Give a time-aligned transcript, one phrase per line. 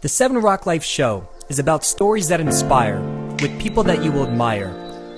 [0.00, 3.00] The Seven Rock Life Show is about stories that inspire,
[3.42, 4.70] with people that you will admire,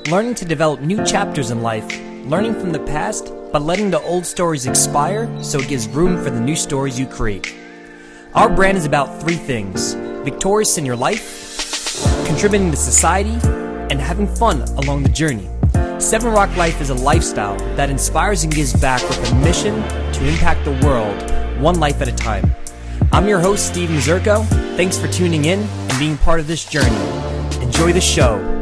[0.09, 1.87] learning to develop new chapters in life,
[2.25, 6.31] learning from the past, but letting the old stories expire so it gives room for
[6.31, 7.55] the new stories you create.
[8.33, 9.93] Our brand is about three things
[10.25, 13.39] victorious in your life, contributing to society,
[13.91, 15.51] and having fun along the journey.
[16.01, 19.75] Seven Rock Life is a lifestyle that inspires and gives back with a mission
[20.15, 22.51] to impact the world, one life at a time.
[23.13, 24.47] I'm your host, Steve Mazurko.
[24.77, 26.97] Thanks for tuning in and being part of this journey.
[27.61, 28.60] Enjoy the show.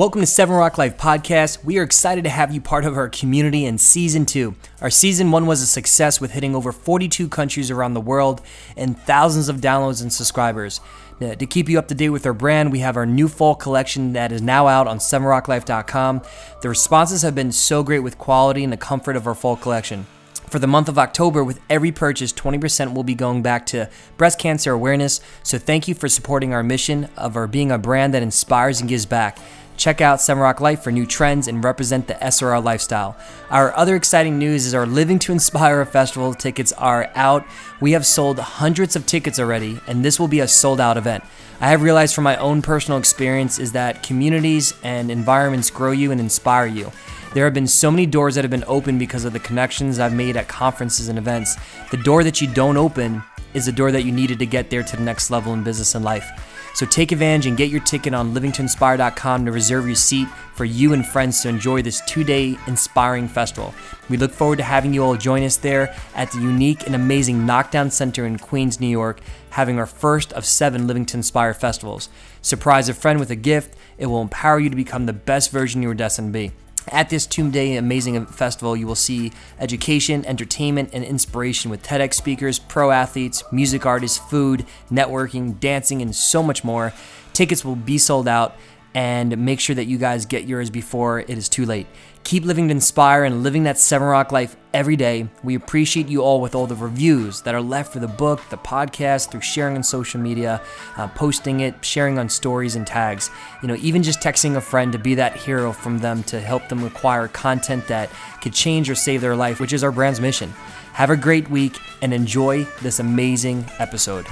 [0.00, 1.62] Welcome to Seven Rock Life Podcast.
[1.62, 4.54] We are excited to have you part of our community in season two.
[4.80, 8.40] Our season one was a success with hitting over 42 countries around the world
[8.78, 10.80] and thousands of downloads and subscribers.
[11.20, 13.54] Now, to keep you up to date with our brand, we have our new fall
[13.54, 16.22] collection that is now out on sevenrocklife.com.
[16.62, 20.06] The responses have been so great with quality and the comfort of our fall collection.
[20.50, 24.40] For the month of October, with every purchase, 20% will be going back to breast
[24.40, 25.20] cancer awareness.
[25.44, 28.88] So thank you for supporting our mission of our being a brand that inspires and
[28.88, 29.38] gives back.
[29.80, 33.16] Check out Seven Rock Life for new trends and represent the SRL lifestyle.
[33.48, 37.46] Our other exciting news is our Living to Inspire Festival tickets are out.
[37.80, 41.24] We have sold hundreds of tickets already, and this will be a sold out event.
[41.62, 46.10] I have realized from my own personal experience is that communities and environments grow you
[46.10, 46.92] and inspire you.
[47.32, 50.12] There have been so many doors that have been opened because of the connections I've
[50.12, 51.56] made at conferences and events.
[51.90, 53.22] The door that you don't open
[53.54, 55.94] is the door that you needed to get there to the next level in business
[55.94, 56.30] and life.
[56.74, 60.92] So take advantage and get your ticket on livingtoinspire.com to reserve your seat for you
[60.92, 63.74] and friends to enjoy this two day inspiring festival.
[64.08, 67.46] We look forward to having you all join us there at the unique and amazing
[67.46, 72.08] Knockdown Center in Queens, New York, having our first of seven Living to Inspire festivals.
[72.42, 75.82] Surprise a friend with a gift, it will empower you to become the best version
[75.82, 76.52] you were destined to be.
[76.92, 79.30] At this Tomb Day Amazing Festival, you will see
[79.60, 86.14] education, entertainment, and inspiration with TEDx speakers, pro athletes, music artists, food, networking, dancing, and
[86.14, 86.92] so much more.
[87.32, 88.56] Tickets will be sold out,
[88.92, 91.86] and make sure that you guys get yours before it is too late.
[92.22, 95.28] Keep living to inspire and living that Seven Rock life every day.
[95.42, 98.56] We appreciate you all with all the reviews that are left for the book, the
[98.56, 100.60] podcast, through sharing on social media,
[100.96, 103.30] uh, posting it, sharing on stories and tags.
[103.62, 106.68] You know, even just texting a friend to be that hero from them to help
[106.68, 108.10] them acquire content that
[108.42, 110.50] could change or save their life, which is our brand's mission.
[110.92, 114.26] Have a great week and enjoy this amazing episode.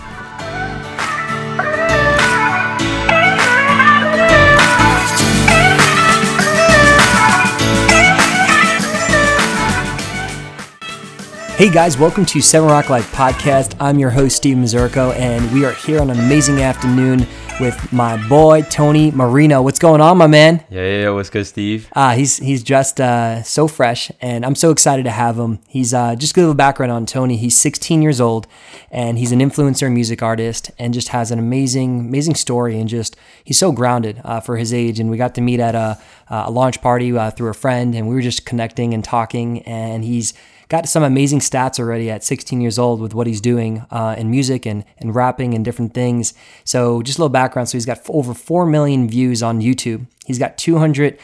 [11.58, 13.74] Hey guys, welcome to Seven Rock Life Podcast.
[13.80, 17.26] I'm your host, Steve Mazurko, and we are here on an amazing afternoon
[17.58, 19.60] with my boy, Tony Marino.
[19.60, 20.64] What's going on, my man?
[20.70, 21.10] Yeah, yeah, yeah.
[21.10, 21.88] what's good, Steve?
[21.96, 25.58] Uh, he's he's just uh, so fresh, and I'm so excited to have him.
[25.66, 27.36] He's uh, just give a background on Tony.
[27.36, 28.46] He's 16 years old,
[28.92, 32.88] and he's an influencer and music artist, and just has an amazing, amazing story, and
[32.88, 35.00] just he's so grounded uh, for his age.
[35.00, 35.98] And we got to meet at a,
[36.28, 40.04] a launch party uh, through a friend, and we were just connecting and talking, and
[40.04, 40.34] he's
[40.68, 44.30] got some amazing stats already at 16 years old with what he's doing uh, in
[44.30, 46.34] music and, and rapping and different things.
[46.64, 47.68] So, just a little background.
[47.68, 50.06] So, he's got over 4 million views on YouTube.
[50.28, 51.18] He's got 200,000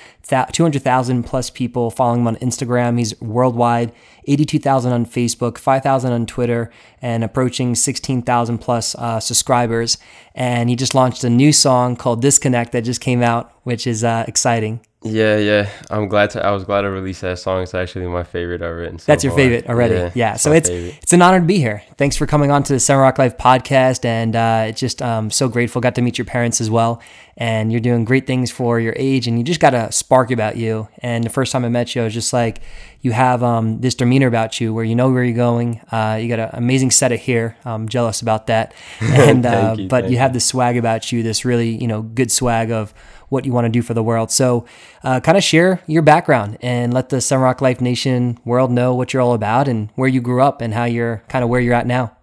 [0.52, 2.98] 200, plus people following him on Instagram.
[2.98, 3.92] He's worldwide,
[4.26, 6.70] 82,000 on Facebook, 5,000 on Twitter,
[7.02, 9.98] and approaching 16,000 plus uh, subscribers.
[10.34, 14.02] And he just launched a new song called Disconnect that just came out, which is
[14.02, 14.80] uh, exciting.
[15.06, 15.68] Yeah, yeah.
[15.90, 16.42] I'm glad to.
[16.44, 17.62] I was glad to release that song.
[17.62, 18.98] It's actually my favorite I've written.
[18.98, 19.36] So That's your far.
[19.36, 19.96] favorite already.
[19.96, 20.10] Yeah.
[20.14, 20.98] Yeah, So it's favorite.
[21.02, 21.82] it's an honor to be here.
[21.98, 25.50] Thanks for coming on to the Seven Rock Life podcast, and uh, just um, so
[25.50, 25.82] grateful.
[25.82, 27.02] Got to meet your parents as well,
[27.36, 30.56] and you're doing great things for your age, and you just got a spark about
[30.56, 30.88] you.
[30.98, 32.60] And the first time I met you, I was just like,
[33.00, 35.80] you have um, this demeanor about you, where you know where you're going.
[35.92, 37.56] Uh, you got an amazing set of hair.
[37.64, 41.22] I'm jealous about that, and uh, you, but you have this swag about you.
[41.22, 42.94] This really you know good swag of
[43.28, 44.30] what you want to do for the world.
[44.30, 44.64] So,
[45.02, 48.94] uh, kind of share your background and let the Seven Rock Life Nation world know
[48.94, 51.60] what you're all about and where you grew up and how you're kind of where
[51.60, 52.13] you're at now.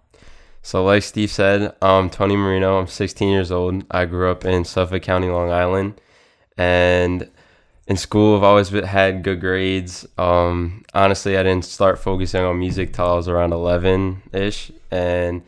[0.64, 2.78] So, like Steve said, I'm Tony Marino.
[2.78, 3.84] I'm 16 years old.
[3.90, 6.00] I grew up in Suffolk County, Long Island,
[6.56, 7.28] and
[7.88, 10.06] in school, I've always had good grades.
[10.16, 15.42] Um, honestly, I didn't start focusing on music till I was around 11 ish, and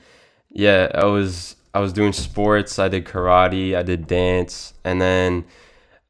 [0.51, 2.81] yeah, I was I was doing sports.
[2.81, 3.77] I did karate.
[3.77, 5.45] I did dance, and then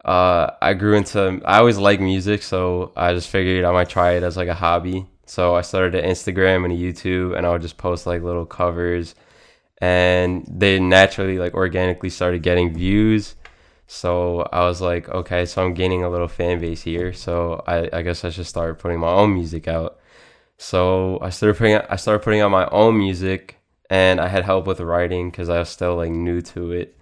[0.03, 1.43] uh, I grew into.
[1.45, 4.55] I always liked music, so I just figured I might try it as like a
[4.55, 5.06] hobby.
[5.26, 8.47] So I started an Instagram and a YouTube, and I would just post like little
[8.47, 9.15] covers
[9.79, 13.35] and they naturally like organically started getting views.
[13.87, 17.12] So I was like, okay, so I'm gaining a little fan base here.
[17.12, 19.99] So I, I guess I should start putting my own music out.
[20.56, 23.59] So I started putting I started putting out my own music,
[23.91, 26.97] and I had help with writing because I was still like new to it.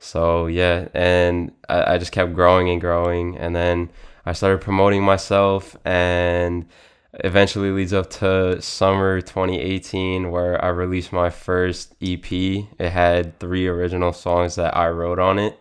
[0.00, 3.90] So yeah, and I, I just kept growing and growing, and then
[4.26, 6.66] I started promoting myself, and
[7.14, 12.30] eventually leads up to summer 2018 where I released my first EP.
[12.30, 15.58] It had three original songs that I wrote on it,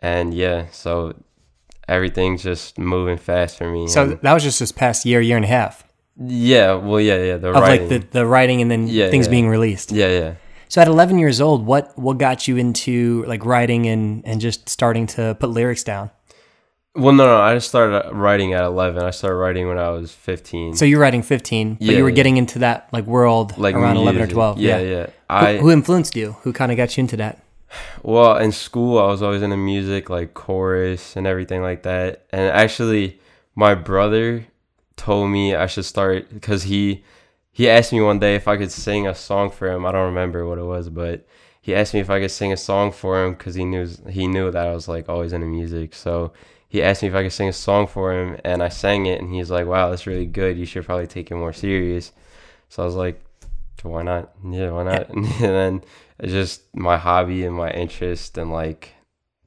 [0.00, 1.14] and yeah, so
[1.86, 3.88] everything's just moving fast for me.
[3.88, 5.84] So and that was just this past year, year and a half
[6.20, 7.88] yeah, well, yeah, yeah, the of writing.
[7.88, 9.30] like the, the writing and then Yeah, things yeah.
[9.30, 9.92] being released.
[9.92, 10.34] yeah, yeah.
[10.68, 14.68] So at 11 years old, what what got you into like writing and and just
[14.68, 16.10] starting to put lyrics down?
[16.98, 19.02] Well, no, no, I just started writing at 11.
[19.02, 20.74] I started writing when I was 15.
[20.76, 22.14] So you're writing 15, but Yeah, you were yeah.
[22.16, 24.34] getting into that like world like around 11 or music.
[24.34, 24.58] 12.
[24.58, 25.06] Yeah, yeah.
[25.06, 26.32] Who, I who influenced you?
[26.42, 27.42] Who kind of got you into that?
[28.02, 32.24] Well, in school, I was always into music, like chorus and everything like that.
[32.30, 33.20] And actually,
[33.54, 34.46] my brother
[34.96, 37.04] told me I should start because he
[37.52, 39.84] he asked me one day if I could sing a song for him.
[39.84, 41.26] I don't remember what it was, but
[41.60, 44.26] he asked me if I could sing a song for him because he knew he
[44.26, 45.94] knew that I was like always into music.
[45.94, 46.32] So
[46.68, 49.20] he asked me if I could sing a song for him, and I sang it,
[49.20, 50.58] and he's like, "Wow, that's really good.
[50.58, 52.12] You should probably take it more serious."
[52.68, 53.20] So I was like,
[53.82, 54.32] why not?
[54.44, 55.08] Yeah, why not?
[55.14, 55.82] And then
[56.18, 58.92] it's just my hobby and my interest, and like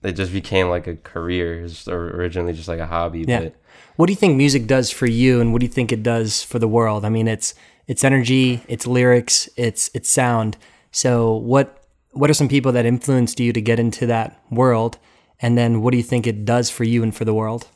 [0.04, 1.64] it just became like a career.
[1.64, 3.42] It's originally just like a hobby, Yeah.
[3.42, 3.56] but
[3.98, 6.44] What do you think music does for you, and what do you think it does
[6.44, 7.06] for the world?
[7.06, 7.54] I mean, it's
[7.88, 10.58] it's energy, it's lyrics, it's it's sound.
[10.92, 11.84] So what
[12.14, 14.98] what are some people that influenced you to get into that world,
[15.42, 17.68] and then what do you think it does for you and for the world?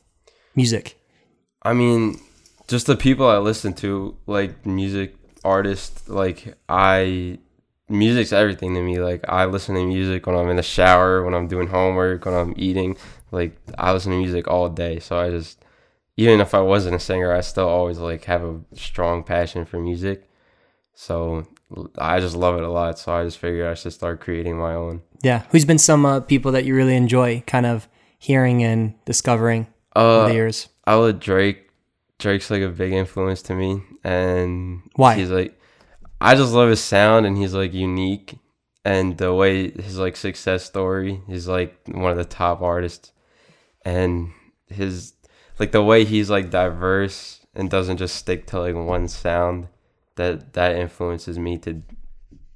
[0.55, 0.99] Music.
[1.63, 2.19] I mean,
[2.67, 7.39] just the people I listen to, like music artists, like I
[7.89, 8.99] music's everything to me.
[8.99, 12.35] Like I listen to music when I'm in the shower, when I'm doing homework, when
[12.35, 12.97] I'm eating.
[13.31, 14.99] Like I listen to music all day.
[14.99, 15.63] So I just
[16.17, 19.79] even if I wasn't a singer, I still always like have a strong passion for
[19.79, 20.29] music.
[20.95, 21.45] So
[21.97, 22.97] I just love it a lot.
[22.97, 25.01] So I just figured I should start creating my own.
[25.21, 25.43] Yeah.
[25.51, 27.87] Who's been some uh, people that you really enjoy, kind of
[28.17, 30.69] hearing and discovering over Uh, the years?
[30.85, 31.61] I would Drake.
[32.17, 35.15] Drake's like a big influence to me, and Why?
[35.15, 35.59] He's like,
[36.21, 38.39] I just love his sound, and he's like unique,
[38.85, 41.21] and the way his like success story.
[41.27, 43.11] He's like one of the top artists,
[43.83, 44.31] and
[44.69, 45.13] his
[45.59, 49.67] like the way he's like diverse and doesn't just stick to like one sound.
[50.15, 51.81] That that influences me to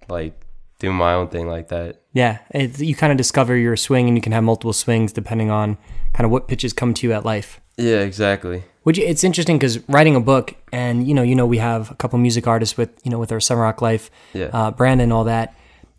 [0.07, 0.45] like
[0.79, 2.01] do my own thing like that.
[2.13, 5.49] Yeah, it, you kind of discover your swing, and you can have multiple swings depending
[5.51, 5.77] on
[6.13, 7.59] kind of what pitches come to you at life.
[7.77, 8.63] Yeah, exactly.
[8.85, 11.95] You, it's interesting because writing a book, and you know, you know, we have a
[11.95, 14.49] couple music artists with you know with our Seven Rock Life, Yeah.
[14.53, 15.53] uh, Brandon, all that.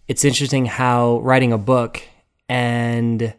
[0.09, 2.03] It's interesting how writing a book
[2.49, 3.33] and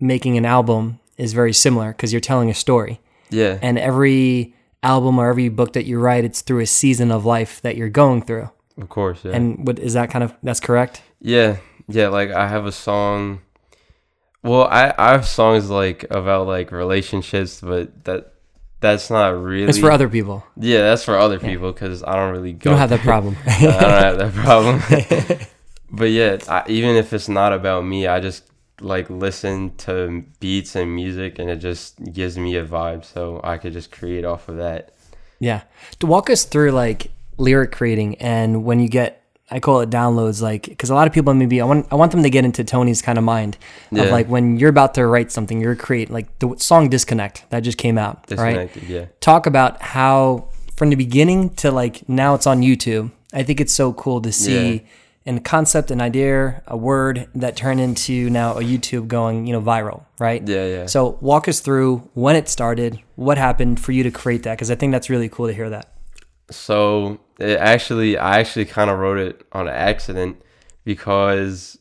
[0.00, 3.00] making an album is very similar because you're telling a story,
[3.30, 3.58] Yeah.
[3.62, 7.60] and every album or every book that you write, it's through a season of life
[7.62, 8.50] that you're going through.
[8.80, 9.24] Of course.
[9.24, 9.32] Yeah.
[9.32, 11.02] And what is that kind of that's correct?
[11.20, 11.56] Yeah,
[11.88, 12.08] yeah.
[12.08, 13.40] Like I have a song.
[14.42, 18.34] Well, I I have songs like about like relationships, but that
[18.80, 19.68] that's not really.
[19.68, 20.44] It's for other people.
[20.56, 22.70] Yeah, that's for other people because I don't really You go.
[22.70, 23.36] don't have that problem.
[23.46, 25.38] I don't have that problem.
[25.90, 28.44] but yeah, I, even if it's not about me, I just
[28.80, 33.58] like listen to beats and music, and it just gives me a vibe, so I
[33.58, 34.92] could just create off of that.
[35.40, 35.62] Yeah.
[36.00, 40.42] To walk us through like lyric creating and when you get I call it downloads
[40.42, 42.64] like because a lot of people maybe I want I want them to get into
[42.64, 43.56] Tony's kind of mind
[43.92, 44.04] of Yeah.
[44.10, 47.78] like when you're about to write something you're creating like the song disconnect that just
[47.78, 49.06] came out right Yeah.
[49.20, 53.72] talk about how from the beginning to like now it's on YouTube I think it's
[53.72, 54.80] so cool to see Yeah.
[55.28, 59.60] An concept an idea a word that turned into now a YouTube going you know
[59.60, 60.66] viral right Yeah.
[60.66, 60.86] Yeah.
[60.86, 64.70] so walk us through when it started, what happened for you to create that, because
[64.70, 65.86] I think that's really cool to hear that.
[66.50, 70.40] So it actually, I actually kind of wrote it on accident
[70.84, 71.78] because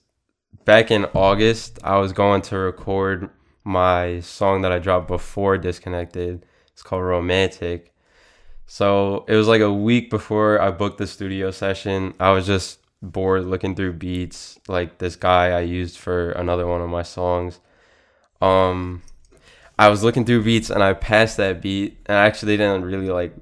[0.66, 3.30] back in August, I was going to record
[3.63, 6.46] my song that I dropped before Disconnected.
[6.74, 7.94] It's called Romantic.
[8.66, 12.13] So it was like a week before I booked the studio session.
[12.20, 16.82] I was just bored looking through beats, like this guy I used for another one
[16.82, 17.60] of my songs.
[18.42, 19.01] Um,
[19.80, 23.10] I was looking through beats and I passed that beat and I actually didn't really
[23.10, 23.34] like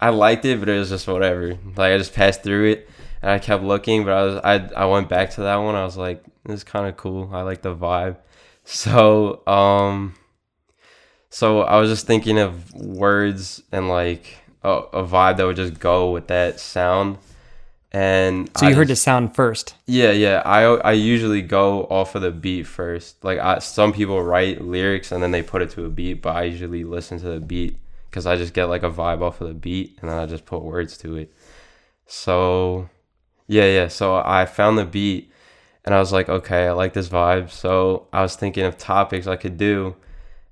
[0.00, 1.58] I liked it, but it was just whatever.
[1.76, 2.88] Like I just passed through it,
[3.20, 5.74] and I kept looking, but I was I I went back to that one.
[5.74, 7.30] I was like, this is kind of cool.
[7.32, 8.16] I like the vibe.
[8.70, 10.14] So um,
[11.30, 15.80] so I was just thinking of words and like a, a vibe that would just
[15.80, 17.16] go with that sound,
[17.90, 19.74] And So you I heard just- the sound first.
[19.86, 20.42] Yeah, yeah.
[20.44, 23.24] I I usually go off of the beat first.
[23.24, 26.36] Like I, some people write lyrics and then they put it to a beat, but
[26.36, 27.78] I usually listen to the beat
[28.10, 30.44] because I just get like a vibe off of the beat and then I just
[30.44, 31.32] put words to it.
[32.06, 32.88] So,
[33.46, 33.88] yeah, yeah.
[33.88, 35.32] So I found the beat
[35.84, 37.50] and I was like, okay, I like this vibe.
[37.50, 39.96] So I was thinking of topics I could do,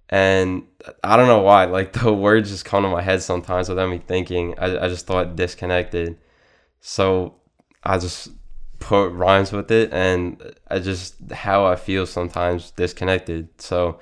[0.09, 0.63] and
[1.05, 1.65] I don't know why.
[1.67, 4.55] Like the words just come to my head sometimes without me thinking.
[4.59, 6.17] I I just thought disconnected.
[6.89, 7.35] So
[7.83, 8.29] I just
[8.79, 10.41] put rhymes with it and
[10.71, 13.49] I just how I feel sometimes disconnected.
[13.61, 13.99] So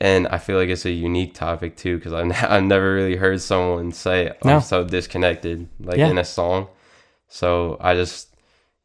[0.00, 3.42] and I feel like it's a unique topic too because I've, I've never really heard
[3.42, 4.54] someone say "Oh, No.
[4.56, 6.08] I'm so disconnected like Yeah.
[6.08, 6.68] in a song.
[7.28, 8.34] So I just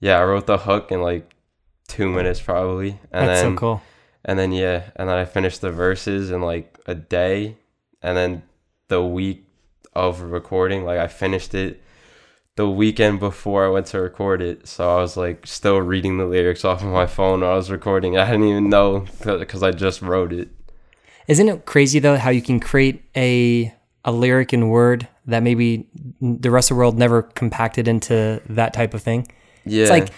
[0.01, 1.33] yeah I wrote the hook in like
[1.87, 3.81] two minutes probably and That's then so cool.
[4.25, 7.55] and then yeah and then I finished the verses in like a day
[8.01, 8.43] and then
[8.89, 9.45] the week
[9.95, 11.81] of recording like I finished it
[12.57, 14.67] the weekend before I went to record it.
[14.67, 17.71] So I was like still reading the lyrics off of my phone while I was
[17.71, 18.17] recording.
[18.17, 20.49] I didn't even know because I just wrote it.
[21.27, 25.87] Isn't it crazy though how you can create a a lyric in Word that maybe
[26.19, 29.31] the rest of the world never compacted into that type of thing?
[29.63, 29.83] Yeah.
[29.83, 30.09] It's like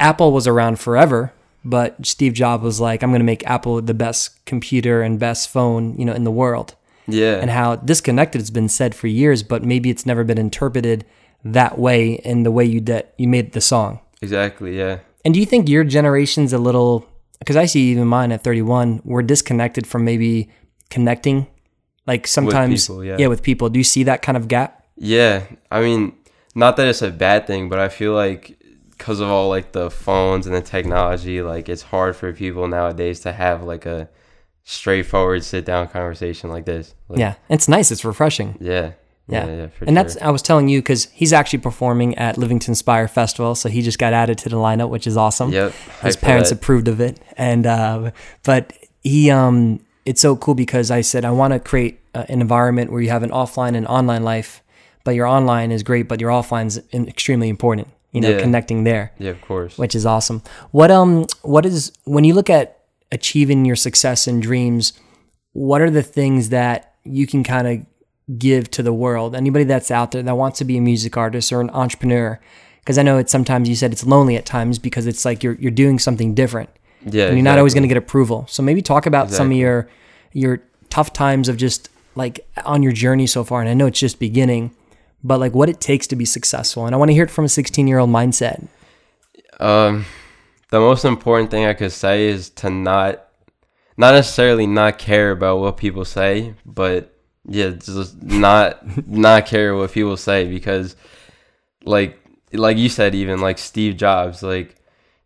[0.00, 1.32] Apple was around forever,
[1.64, 5.50] but Steve Jobs was like, I'm going to make Apple the best computer and best
[5.50, 6.74] phone, you know, in the world.
[7.06, 7.34] yeah.
[7.34, 11.04] And how disconnected has been said for years, but maybe it's never been interpreted
[11.44, 14.00] that way in the way you that you made the song.
[14.20, 14.78] exactly.
[14.78, 15.00] Yeah.
[15.24, 17.06] And do you think your generation's a little
[17.38, 20.48] because I see even mine at 31, we're disconnected from maybe
[20.90, 21.48] connecting
[22.06, 23.26] like sometimes people, yeah.
[23.26, 23.68] with people.
[23.68, 24.84] Do you see that kind of gap?
[24.96, 25.44] Yeah.
[25.70, 26.12] I mean,
[26.54, 28.58] not that it's a bad thing, but I feel like
[28.90, 33.20] because of all like the phones and the technology, like it's hard for people nowadays
[33.20, 34.08] to have like a
[34.64, 36.94] straightforward sit down conversation like this.
[37.08, 37.34] Like, yeah.
[37.48, 38.56] It's nice, it's refreshing.
[38.60, 38.92] Yeah.
[39.28, 39.46] Yeah.
[39.46, 39.56] Yeah.
[39.56, 40.16] yeah and that's.
[40.20, 43.80] I was telling you cuz he's actually performing at Living to Inspire Festival, so he
[43.82, 45.52] just got added to the lineup, which is awesome.
[45.52, 45.72] Yep.
[46.02, 46.56] his parents that.
[46.58, 48.10] approved of it and uh,
[48.44, 52.40] but he um it's so cool because i said i want to create uh, an
[52.40, 54.60] environment where you have an offline and online life
[55.04, 58.40] but your online is great but your offline is extremely important you know Yeah.
[58.40, 59.78] connecting there Yeah, of course.
[59.78, 62.78] which is awesome what um what is when you look at
[63.12, 64.92] achieving your success and dreams
[65.52, 67.86] what are the things that you can kind of
[68.38, 71.52] give to the world anybody that's out there that wants to be a music artist
[71.52, 72.38] or an entrepreneur
[72.80, 75.54] because i know it's sometimes you said it's lonely at times because it's like you're,
[75.54, 76.70] you're doing something different
[77.04, 77.26] Yeah.
[77.26, 78.46] and you're not always going to get approval.
[78.48, 79.88] So maybe talk about some of your
[80.32, 83.60] your tough times of just like on your journey so far.
[83.60, 84.70] And I know it's just beginning,
[85.24, 86.86] but like what it takes to be successful.
[86.86, 88.68] And I want to hear it from a 16 year old mindset.
[89.60, 90.04] Um,
[90.70, 93.24] the most important thing I could say is to not,
[93.96, 97.11] not necessarily not care about what people say, but
[97.46, 100.96] yeah, just not not care what people say because,
[101.84, 102.18] like,
[102.52, 104.76] like you said, even like Steve Jobs, like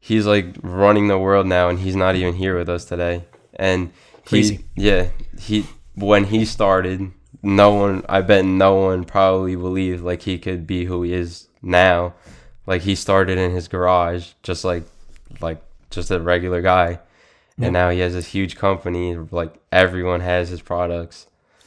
[0.01, 3.93] he's like running the world now, and he's not even here with us today, and
[4.25, 4.65] Crazy.
[4.75, 5.09] he, yeah,
[5.39, 7.11] he when he started,
[7.43, 11.49] no one, I bet no one probably believed like he could be who he is
[11.63, 12.15] now.
[12.67, 14.85] Like he started in his garage, just like
[15.41, 16.99] like just a regular guy,
[17.59, 17.67] Yeah.
[17.67, 19.15] and now he has this huge company.
[19.17, 21.27] Like everyone has his products.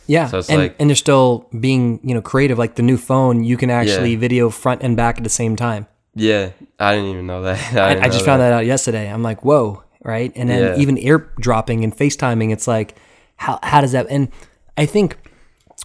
[0.09, 0.27] Yeah.
[0.27, 2.57] So it's and, like- and they're still being, you know, creative.
[2.57, 4.19] Like the new phone, you can actually Yeah.
[4.27, 5.85] video front and back at the same time.
[6.15, 6.49] Yeah,
[6.79, 7.73] I didn't even know that.
[7.75, 9.05] I, I know just found that out yesterday.
[9.13, 10.31] I'm like, whoa, right?
[10.35, 10.81] And then Yeah.
[10.81, 12.95] even airdropping and FaceTiming, it's like,
[13.37, 14.07] how how does that?
[14.09, 14.29] And
[14.77, 15.15] I think,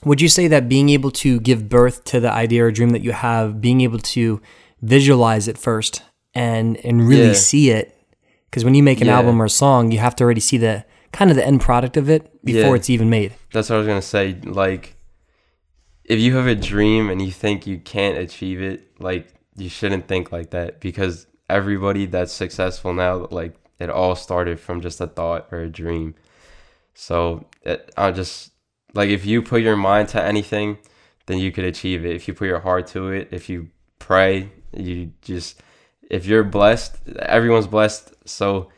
[0.04, 3.02] would you say that being able to give birth to the idea or dream that
[3.02, 4.40] you have, being able to
[4.83, 6.02] visualize it first
[6.35, 7.49] and and really Yeah.
[7.50, 7.95] see it,
[8.50, 10.85] because when you make an album or a song, you have to already see the
[11.14, 12.75] kind of the end product of it before Yeah.
[12.75, 13.33] it's even made.
[13.52, 14.37] That's what I was gonna say.
[14.44, 14.97] Like,
[16.04, 20.06] if you have a dream and you think you can't achieve it, like you shouldn't
[20.09, 25.06] think like that because everybody that's successful now, like it all started from just a
[25.06, 26.14] thought or a dream.
[26.94, 28.50] So it, I just
[28.94, 30.78] like if you put your mind to anything,
[31.26, 32.14] then you could achieve it.
[32.14, 33.68] If you put your heart to it, if you
[33.99, 35.61] pray, you just
[36.11, 38.12] if you're blessed, everyone's blessed.
[38.26, 38.71] So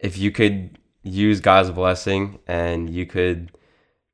[0.00, 3.52] if you could use God's blessing and you could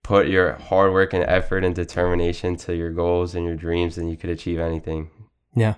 [0.09, 4.11] put your hard work and effort and determination to your goals and your dreams, and
[4.11, 5.11] you could achieve anything.
[5.54, 5.75] Yeah.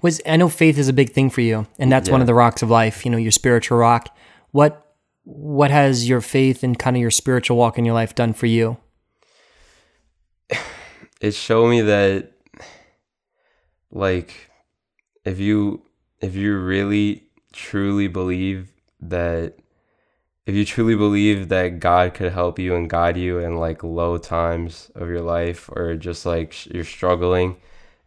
[0.00, 2.34] Was I know faith is a big thing for you, and that's one of the
[2.34, 3.04] rocks of life.
[3.04, 4.16] You know, your spiritual rock.
[4.52, 8.32] What what has your faith and kind of your spiritual walk in your life done
[8.32, 8.78] for you?
[11.20, 12.32] It showed me that
[13.92, 14.50] like
[15.24, 15.82] if you
[16.20, 19.61] if you really truly believe that
[20.46, 24.18] if you truly believe that God could help you and guide you in like low
[24.18, 27.56] times of your life or just like sh- you're struggling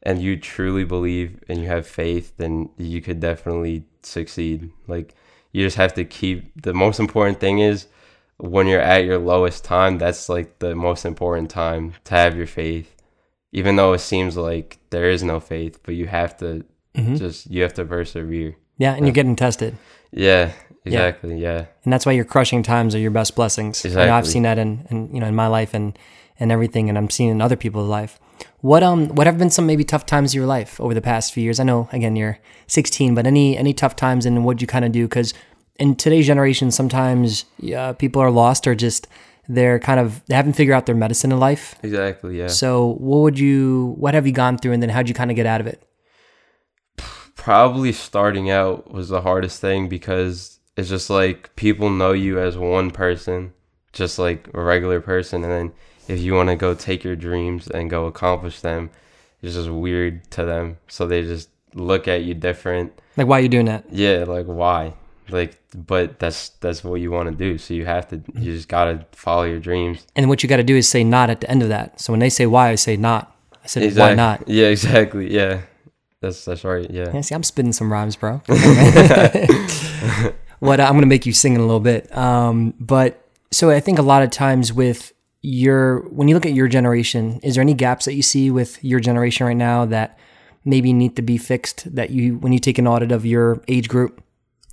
[0.03, 4.69] and you truly believe and you have faith, then you could definitely succeed.
[4.87, 5.15] Like
[5.53, 7.87] you just have to keep the most important thing is
[8.37, 12.47] when you're at your lowest time, that's like the most important time to have your
[12.47, 12.91] faith.
[13.53, 16.65] Even though it seems like there is no faith, but you have to
[16.97, 17.17] Mhm.
[17.17, 18.55] just you have to persevere.
[18.77, 19.77] Yeah, and you're getting tested.
[20.11, 20.51] Yeah,
[20.85, 21.39] exactly.
[21.39, 21.65] Yeah.
[21.83, 23.85] and that's why your crushing times are your best blessings.
[23.85, 25.97] I know I've seen that in, in you know in my life and
[26.39, 28.19] and everything, and I'm seeing in other people's life.
[28.61, 31.33] What um what have been some maybe tough times in your life over the past
[31.33, 31.59] few years?
[31.59, 34.91] I know again you're 16, but any any tough times and what'd you kind of
[34.91, 35.07] do?
[35.07, 35.33] Because
[35.77, 39.07] in today's generation, sometimes yeah, people are lost or just
[39.47, 41.75] they're kind of they haven't figured out their medicine in life.
[41.83, 42.39] Exactly.
[42.39, 42.47] Yeah.
[42.47, 45.35] So what would you what have you gone through, and then how'd you kind of
[45.35, 45.81] get out of it?
[47.45, 52.58] probably starting out was the hardest thing because it's just like people know you as
[52.58, 53.53] one person,
[53.94, 55.72] just like a regular person, and then
[56.08, 58.89] if you want to go take your dreams and go accomplish them,
[59.41, 60.77] it's just weird to them.
[60.88, 63.00] So they just look at you different.
[63.17, 63.86] Like why are you doing that?
[63.91, 64.94] Yeah, like why?
[65.29, 67.58] Like, but that's that's what you want to do.
[67.58, 70.05] So you have to, you just gotta follow your dreams.
[70.15, 72.00] And what you got to do is say not at the end of that.
[72.00, 73.36] So when they say why, I say not.
[73.63, 74.48] I said why not?
[74.48, 75.34] Yeah, exactly.
[75.34, 75.62] Yeah,
[76.22, 76.89] that's that's right.
[76.91, 77.12] Yeah.
[77.12, 78.41] Yeah, see, I'm spitting some rhymes, bro.
[80.59, 82.15] what I'm gonna make you sing in a little bit.
[82.15, 83.21] Um, but
[83.51, 87.39] so I think a lot of times with your when you look at your generation,
[87.43, 90.17] is there any gaps that you see with your generation right now that
[90.63, 91.93] maybe need to be fixed?
[91.95, 94.24] That you when you take an audit of your age group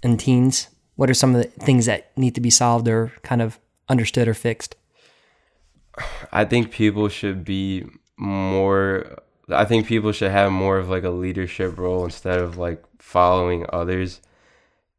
[0.02, 3.42] and teens, what are some of the things that need to be solved or kind
[3.42, 3.58] of
[3.88, 4.76] understood or fixed?
[6.32, 7.84] I think people should be
[8.16, 12.82] more I think people should have more of like a leadership role instead of like
[12.98, 14.20] following others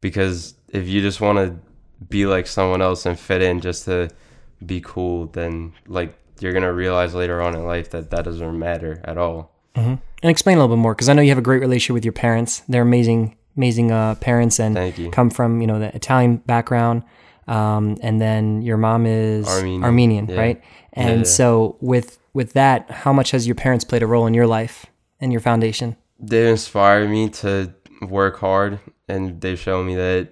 [0.00, 1.56] because if you just want to
[2.10, 4.10] be like someone else and fit in just to
[4.66, 8.58] be cool then like you're going to realize later on in life that that doesn't
[8.58, 9.52] matter at all.
[10.22, 12.04] And explain a little bit more because I know you have a great relationship with
[12.04, 12.62] your parents.
[12.68, 17.02] They're amazing, amazing uh, parents and come from you know the Italian background,
[17.48, 20.36] um, and then your mom is Armenian, Armenian, yeah.
[20.36, 20.62] right?
[20.92, 21.24] And yeah.
[21.24, 24.86] so with with that, how much has your parents played a role in your life
[25.20, 25.96] and your foundation?
[26.20, 30.28] They inspire me to work hard and they've shown me that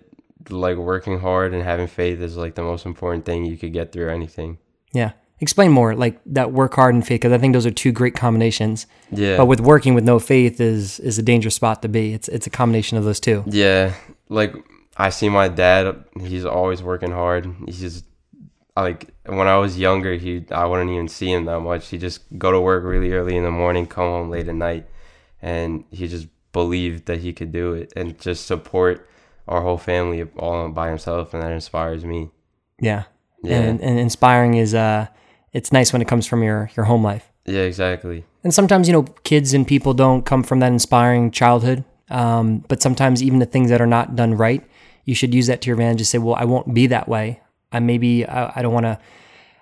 [0.50, 3.92] like working hard and having faith is like the most important thing you could get
[3.92, 4.58] through anything.
[4.92, 7.92] Yeah, explain more like that work hard and faith because I think those are two
[7.92, 8.86] great combinations.
[9.10, 9.36] Yeah.
[9.36, 12.14] But with working with no faith is is a dangerous spot to be.
[12.14, 13.44] It's it's a combination of those two.
[13.46, 13.94] Yeah,
[14.28, 14.54] like
[14.96, 16.04] I see my dad.
[16.20, 17.52] He's always working hard.
[17.66, 18.04] He's just
[18.76, 21.88] like when I was younger, he I wouldn't even see him that much.
[21.88, 24.86] He just go to work really early in the morning, come home late at night,
[25.40, 29.08] and he just believed that he could do it and just support
[29.48, 32.30] our whole family all by himself, and that inspires me.
[32.80, 33.04] Yeah,
[33.42, 33.58] Yeah.
[33.60, 35.06] and and inspiring is uh,
[35.52, 37.30] it's nice when it comes from your your home life.
[37.44, 38.24] Yeah, exactly.
[38.44, 41.84] And sometimes, you know, kids and people don't come from that inspiring childhood.
[42.10, 44.62] Um, but sometimes, even the things that are not done right,
[45.04, 47.40] you should use that to your advantage to say, well, I won't be that way.
[47.72, 48.98] I maybe, I, I don't want to,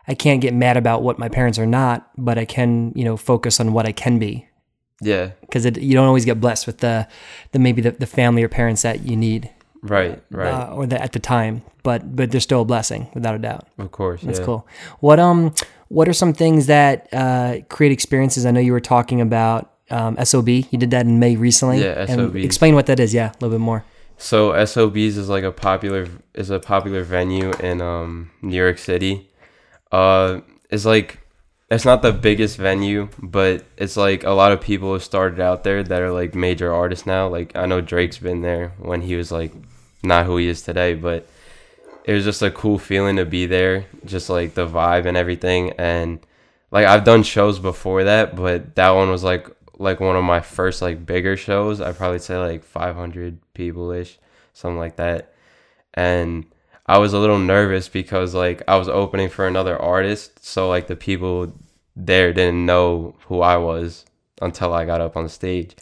[0.09, 3.17] I can't get mad about what my parents are not, but I can, you know,
[3.17, 4.47] focus on what I can be.
[5.01, 7.07] Yeah, Because you don't always get blessed with the,
[7.53, 9.49] the maybe the, the family or parents that you need
[9.83, 10.53] right, right.
[10.53, 13.69] uh, or the, at the time, but but they're still a blessing without a doubt.
[13.79, 14.23] of course.
[14.23, 14.45] That's yeah.
[14.45, 14.67] cool.
[15.01, 15.55] What um
[15.89, 18.47] what are some things that uh, create experiences?
[18.47, 20.49] I know you were talking about um, SOB.
[20.49, 21.83] You did that in May recently.
[21.83, 23.13] Yeah, And explain what that is.
[23.13, 23.85] Yeah, a little bit more.
[24.17, 29.31] So SOBs is like a popular is a popular venue in um New York City.
[29.91, 30.41] Uh
[30.71, 31.19] it's like
[31.71, 35.65] it's not the biggest venue, but it's like a lot of people have started out
[35.65, 37.29] there that are like major artists now.
[37.29, 39.53] Like I know Drake's been there when he was like
[40.03, 41.29] not who he is today, but
[42.05, 45.73] it was just a cool feeling to be there, just like the vibe and everything
[45.73, 46.21] and
[46.71, 50.41] like I've done shows before that, but that one was like like one of my
[50.41, 51.81] first like bigger shows.
[51.81, 54.19] I'd probably say like 500 people ish,
[54.53, 55.33] something like that.
[55.95, 56.47] And
[56.87, 60.87] I was a little nervous because like I was opening for another artist, so like
[60.87, 61.53] the people
[61.97, 64.05] there didn't know who I was
[64.41, 65.77] until I got up on stage.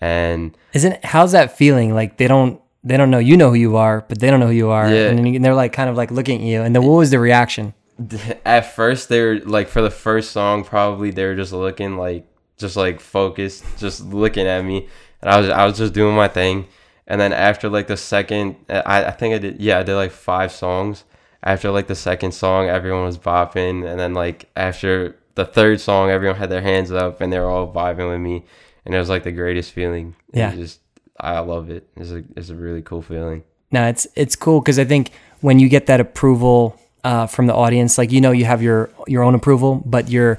[0.00, 1.94] And Isn't how's that feeling?
[1.94, 4.46] Like they don't they don't know you know who you are, but they don't know
[4.46, 5.08] who you are, Yeah.
[5.08, 6.62] and, then and they're like kind of like looking at you.
[6.62, 7.74] And then what was the reaction?
[8.46, 12.24] at first they were like for the first song probably they were just looking like
[12.56, 14.88] just like focused just looking at me
[15.20, 16.66] and i was i was just doing my thing
[17.06, 20.12] and then after like the second i, I think i did yeah i did like
[20.12, 21.04] five songs
[21.42, 26.08] after like the second song everyone was bopping and then like after the third song
[26.08, 28.44] everyone had their hands up and they were all vibing with me
[28.86, 30.54] and it was like the greatest feeling Yeah.
[30.54, 30.80] just
[31.20, 34.78] i love it it's a, it's a really cool feeling No, it's it's cool because
[34.78, 38.44] I think when you get that approval uh, from the audience, like you know, you
[38.44, 40.38] have your your own approval, but your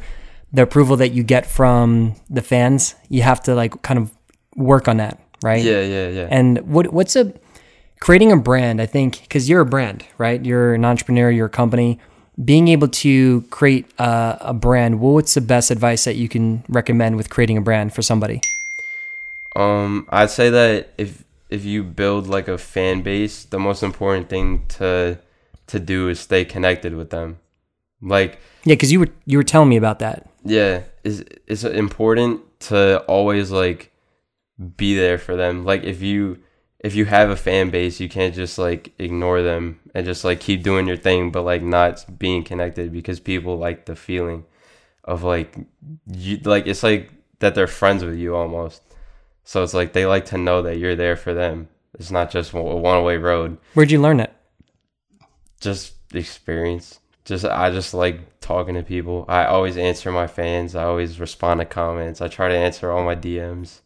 [0.51, 4.11] the approval that you get from the fans, you have to like kind of
[4.55, 5.63] work on that, right?
[5.63, 6.27] Yeah, yeah, yeah.
[6.29, 7.31] And what what's a
[8.01, 8.81] creating a brand?
[8.81, 10.43] I think because you're a brand, right?
[10.43, 11.31] You're an entrepreneur.
[11.31, 11.99] You're a company.
[12.43, 14.99] Being able to create a, a brand.
[14.99, 18.41] What's the best advice that you can recommend with creating a brand for somebody?
[19.55, 24.29] Um, I'd say that if if you build like a fan base, the most important
[24.29, 25.19] thing to
[25.67, 27.39] to do is stay connected with them.
[28.01, 30.29] Like Yeah, because you were you were telling me about that.
[30.43, 33.91] yeah, is it's important to always like
[34.77, 35.65] be there for them.
[35.65, 36.39] Like if you
[36.79, 40.39] if you have a fan base, you can't just like ignore them and just like
[40.39, 44.45] keep doing your thing, but like not being connected because people like the feeling
[45.03, 45.55] of like
[46.07, 48.81] you like it's like that they're friends with you almost.
[49.43, 51.67] So it's like they like to know that you're there for them.
[51.99, 53.57] It's not just a one way road.
[53.73, 54.31] Where'd you learn it?
[55.59, 56.99] Just experience.
[57.25, 59.25] Just I just like talking to people.
[59.27, 60.75] I always answer my fans.
[60.75, 62.21] I always respond to comments.
[62.21, 63.81] I try to answer all my DMs.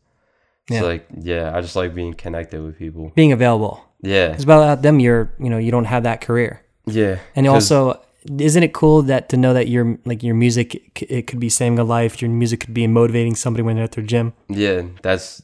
[0.69, 0.77] Yeah.
[0.77, 3.11] It's like yeah, I just like being connected with people.
[3.15, 3.83] Being available.
[4.01, 6.61] Yeah, Because without them, you're you know you don't have that career.
[6.85, 7.19] yeah.
[7.35, 7.99] And also,
[8.39, 11.79] isn't it cool that to know that your like your music it could be saving
[11.79, 12.21] a life.
[12.21, 14.33] Your music could be motivating somebody when they're at their gym.
[14.49, 15.41] yeah, that's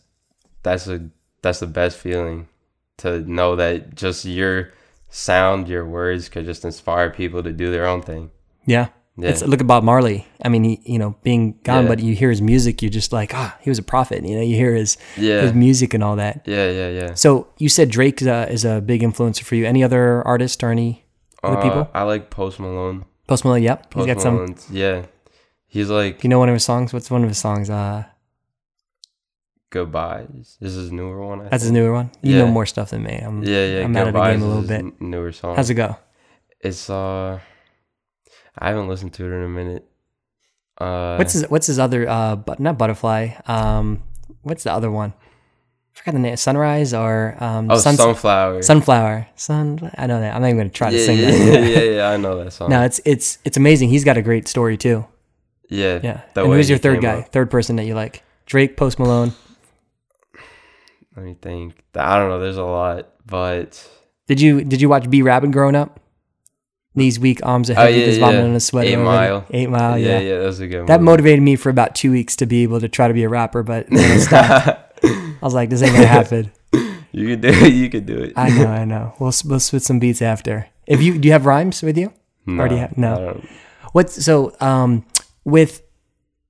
[0.63, 1.09] that's a
[1.41, 2.47] that's the best feeling
[2.97, 4.71] to know that just your
[5.09, 8.31] sound, your words could just inspire people to do their own thing.
[8.65, 8.87] Yeah.
[9.17, 10.25] Yeah, It's, look at Bob Marley.
[10.41, 11.89] I mean, he, you know, being gone, Yeah.
[11.89, 14.23] but you hear his music, you're just like, ah, he was a prophet.
[14.25, 16.43] You know, you hear his yeah, his music and all that.
[16.47, 17.13] yeah, yeah, yeah.
[17.15, 19.65] So you said Drake uh, is a big influencer for you.
[19.65, 21.03] Any other artist or any
[21.43, 21.89] Uh, people?
[21.93, 23.05] I like Post Malone.
[23.27, 23.63] Post Malone.
[23.63, 24.35] Yep, he's Post got some.
[24.35, 25.05] Malone's- yeah.
[25.67, 26.91] He's like Do you know one of his songs?
[26.93, 27.69] What's one of his songs?
[27.69, 28.03] Uh,
[29.69, 30.57] goodbyes.
[30.59, 31.41] This is his newer one.
[31.41, 32.11] I that's his newer one.
[32.21, 32.39] You Yeah.
[32.45, 33.15] know more stuff than me.
[33.15, 33.83] I'm, Yeah, yeah.
[33.85, 34.79] I'm out of the game a little bit.
[34.79, 35.55] n- Newer song.
[35.55, 35.95] How's it go?
[36.59, 37.39] It's uh,
[38.57, 39.85] I haven't listened to it in a minute.
[40.77, 42.07] Uh, What's his What's his other?
[42.07, 43.29] Uh, but not butterfly.
[43.47, 44.03] Um,
[44.41, 45.13] what's the other one?
[45.93, 46.35] I forgot the name.
[46.37, 48.61] Sunrise or um, oh Sun- sunflower?
[48.61, 49.27] sunflower.
[49.35, 49.91] Sun.
[49.97, 50.33] I know that.
[50.33, 51.69] I'm not even gonna try to yeah, sing yeah, that.
[51.69, 52.69] yeah, yeah, I know that song.
[52.69, 53.89] no, it's it's it's amazing.
[53.89, 55.05] He's got a great story too.
[55.69, 56.21] yeah, Yeah.
[56.35, 57.19] and who's your third guy?
[57.19, 57.31] up.
[57.31, 58.23] Third person that you like?
[58.45, 59.33] Drake, Post Malone.
[61.15, 61.75] Let me think.
[61.95, 62.39] I don't know.
[62.39, 63.87] There's a lot, but
[64.27, 65.99] Did you Did you watch B Rabbit growing up?
[66.93, 68.45] Knees weak, arms oh ahead, yeah, his vomit yeah.
[68.45, 68.89] in a sweater.
[68.89, 68.95] Eight.
[68.97, 69.45] Mile.
[69.51, 69.97] Eight Mile.
[69.97, 70.19] yeah, Yeah.
[70.19, 70.87] yeah, that was a good.
[70.87, 71.05] That movie.
[71.11, 73.63] motivated me for about two weeks to be able to try to be a rapper,
[73.63, 74.80] but then I stopped.
[75.41, 76.51] I was like, this ain't gonna happen.
[77.11, 77.73] you could do it.
[77.73, 78.33] You could do it.
[78.35, 79.13] I know, I know.
[79.19, 80.67] We'll we'll spit some beats after.
[80.87, 82.13] If you do you have rhymes with you?
[82.45, 83.41] no, or do you have- no.
[83.93, 85.05] What so um
[85.43, 85.81] with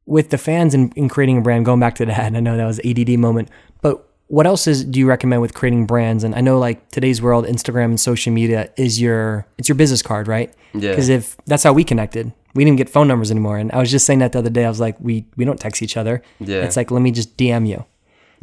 [0.06, 1.66] with the fans and in, creating a brand?
[1.66, 3.50] Going back to that, and I know that was ADD moment,
[3.82, 6.24] but what else is do you recommend with creating brands?
[6.24, 10.02] And I know like today's world, Instagram and social media is your it's your business
[10.02, 10.54] card, right?
[10.74, 10.92] Yeah.
[10.92, 13.58] Because if that's how we connected, we didn't get phone numbers anymore.
[13.58, 14.64] And I was just saying that the other day.
[14.66, 16.22] I was like, we we don't text each other.
[16.40, 16.64] Yeah.
[16.64, 17.86] It's like let me just DM you.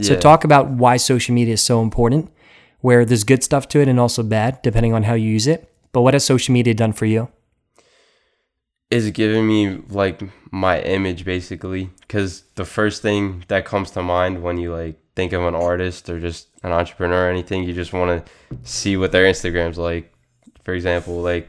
[0.00, 2.30] So talk about why social media is so important,
[2.80, 5.72] where there's good stuff to it and also bad, depending on how you use it.
[5.92, 7.28] But what has social media done for you?
[8.90, 14.42] is giving me like my image basically because the first thing that comes to mind
[14.42, 17.92] when you like think of an artist or just an entrepreneur or anything you just
[17.92, 20.12] want to see what their instagram's like
[20.64, 21.48] for example like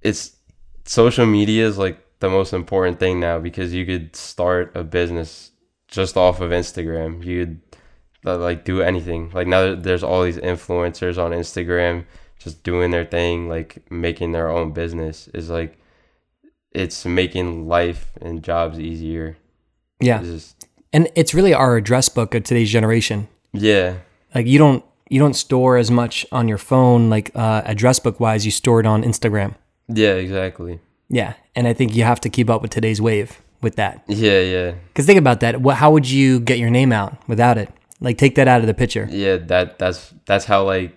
[0.00, 0.36] it's
[0.84, 5.50] social media is like the most important thing now because you could start a business
[5.88, 7.60] just off of instagram you could
[8.26, 12.04] uh, like do anything like now there's all these influencers on instagram
[12.38, 15.78] just doing their thing like making their own business is like
[16.72, 19.36] it's making life and jobs easier.
[20.00, 20.20] Yeah.
[20.20, 23.96] It's just, and it's really our address book of today's generation yeah,
[24.34, 28.20] like you don't you don't store as much on your phone like uh, address book
[28.20, 29.54] wise you store it on instagram
[29.88, 30.80] yeah, exactly.
[31.08, 34.40] yeah and i think you have to keep up with today's wave with that Yeah,
[34.40, 37.70] yeah, because think about that what, how would you get your name out without it
[38.00, 39.36] like take that out of the picture yeah.
[39.36, 40.96] That that's that's how like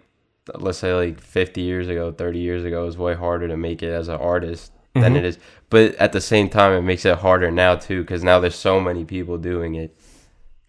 [0.55, 3.81] let's say like 50 years ago, 30 years ago, it was way harder to make
[3.83, 5.37] it as an artist than it is.
[5.69, 8.81] But at the same time, it makes it harder now too because now there's so
[8.81, 9.95] many people doing it,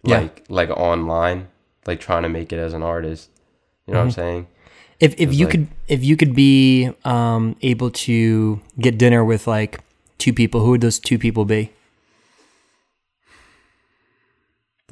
[0.03, 0.19] Yeah.
[0.19, 1.47] like like online,
[1.85, 3.29] like trying to make it as an artist.
[3.87, 4.47] You know what I'm saying?
[4.99, 9.47] if, if you like- could if you could be um, able to get dinner with
[9.47, 9.79] like
[10.17, 11.71] two people who would those two people be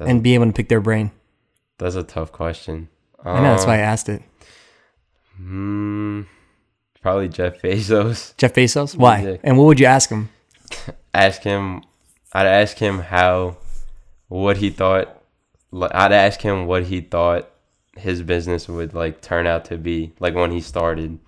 [0.02, 1.10] That's, and be able to pick their brain
[1.78, 2.88] that's a tough question.
[3.24, 4.22] i know that's Um, why i asked it
[5.36, 6.22] Hmm,
[7.00, 8.36] probably Jeff Bezos.
[8.40, 9.36] jeff bezos why Yeah.
[9.42, 10.28] and what would you ask him
[11.14, 11.82] Ask him.
[12.32, 13.58] I'd ask him how,
[14.28, 15.22] what he thought.
[15.74, 17.50] I'd ask him what he thought
[17.98, 21.18] his business would like turn out to be, like when he started,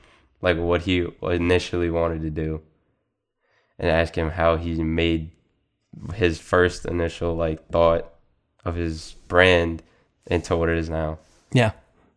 [0.41, 2.63] like what he initially wanted to do,
[3.79, 5.31] and ask him how he made
[6.15, 8.11] his first initial like thought
[8.65, 9.83] of his brand
[10.27, 11.19] into what it is now.
[11.53, 11.73] Yeah.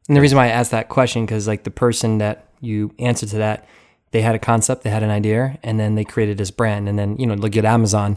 [0.07, 3.29] And the reason why I asked that question, because like the person that you answered
[3.29, 3.67] to that,
[4.11, 6.87] they had a concept, they had an idea, and then they created this brand.
[6.87, 8.15] And then, you know, look at Amazon,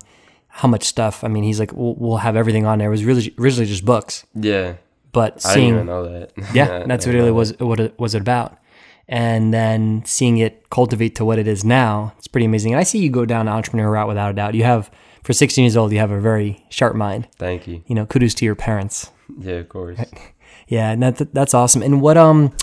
[0.48, 1.24] how much stuff.
[1.24, 2.88] I mean, he's like, we'll, we'll have everything on there.
[2.88, 4.74] It was really originally just books, Yeah,
[5.12, 6.32] but I didn't seeing, even know that.
[6.54, 8.56] yeah, that's what really was, what it was about.
[9.08, 12.72] And then seeing it cultivate to what it is now, it's pretty amazing.
[12.72, 14.54] And I see you go down the entrepreneur route without a doubt.
[14.54, 14.88] You have,
[15.22, 17.28] for 16 years old, you have a very sharp mind.
[17.36, 17.82] Thank you.
[17.86, 19.10] You know, kudos to your parents.
[19.38, 19.98] Yeah, of course.
[20.66, 21.82] Yeah, and that, that's awesome.
[21.82, 22.54] And what um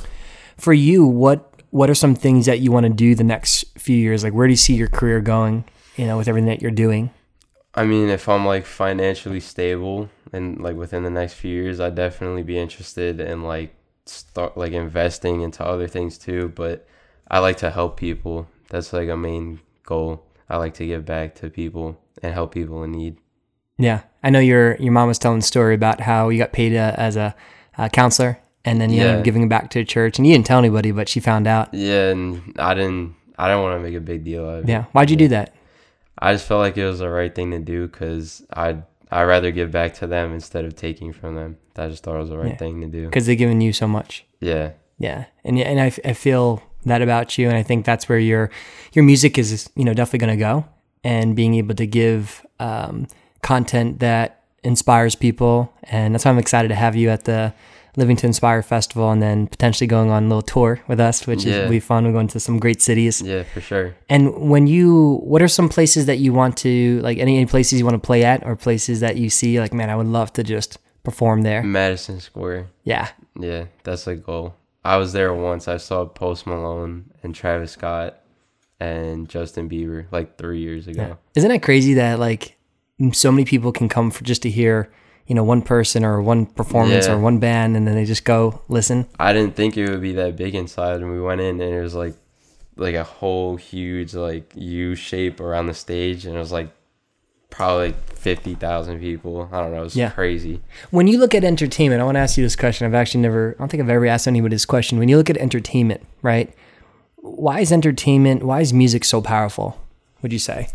[0.57, 3.97] for you, what what are some things that you want to do the next few
[3.97, 4.23] years?
[4.23, 5.65] Like where do you see your career going,
[5.97, 7.11] you know, with everything that you're doing?
[7.75, 11.95] I mean, if I'm like financially stable and like within the next few years, I'd
[11.95, 16.53] definitely be interested in like start like investing into other things too.
[16.55, 16.87] But
[17.29, 18.47] I like to help people.
[18.69, 20.23] That's like a main goal.
[20.49, 23.17] I like to give back to people and help people in need.
[23.77, 24.01] Yeah.
[24.23, 26.93] I know your your mom was telling the story about how you got paid uh,
[26.97, 27.35] as a,
[27.93, 30.57] counselor and then you ended up giving it back to church and you didn't tell
[30.59, 31.71] anybody, but she found out.
[31.73, 33.15] Yeah, and I didn't.
[33.37, 34.69] I didn't want to make a big deal of it.
[34.69, 34.85] Yeah.
[34.93, 35.53] Why'd you do that?
[36.17, 39.51] I just felt like it was the right thing to do because I'd I rather
[39.51, 41.57] give back to them instead of taking from them.
[41.77, 42.57] I just thought it was the right Yeah.
[42.57, 43.05] thing to do.
[43.05, 44.25] Because they've given you so much.
[44.41, 48.17] Yeah, Yeah, and and I, I feel that about you, and I think that's where
[48.19, 48.49] your
[48.93, 50.65] your music is, you know, definitely going to go,
[51.07, 53.07] and being able to give um,
[53.41, 57.53] content that inspires people, and that's why I'm excited to have you at the
[57.95, 61.45] Living to Inspire Festival, and then potentially going on a little tour with us, which
[61.45, 62.05] is will be fun.
[62.05, 63.95] We're going to some great cities, yeah, for sure.
[64.09, 67.17] and when you, what are some places that you want to like?
[67.17, 69.89] Any, any places you want to play at, or places that you see like, man,
[69.89, 71.63] I would love to just perform there.
[71.63, 72.67] Madison Square.
[72.83, 73.07] Yeah,
[73.39, 74.55] Yeah, that's the goal.
[74.83, 75.67] I was there once.
[75.67, 78.21] I saw Post Malone and Travis Scott
[78.79, 81.01] and Justin Bieber like three years ago.
[81.01, 81.15] Yeah.
[81.35, 82.55] Isn't that crazy that like
[83.13, 84.91] so many people can come for just to hear,
[85.27, 87.13] you know, one person or one performance Yeah.
[87.13, 89.07] or one band and then they just go listen?
[89.19, 91.81] I didn't think it would be that big inside, and we went in and it
[91.81, 92.15] was like
[92.75, 96.69] like a whole huge like U shape around the stage, and it was like
[97.49, 99.49] probably fifty thousand people.
[99.51, 99.81] I don't know.
[99.81, 100.09] It was Yeah.
[100.11, 100.61] crazy.
[100.91, 102.85] When you look at entertainment, I want to ask you this question.
[102.85, 104.99] I've actually never I don't think I've ever asked anybody this question.
[104.99, 106.53] When you look at entertainment, right?
[107.17, 109.79] Why is entertainment, why is music so powerful?
[110.21, 110.69] Would you say?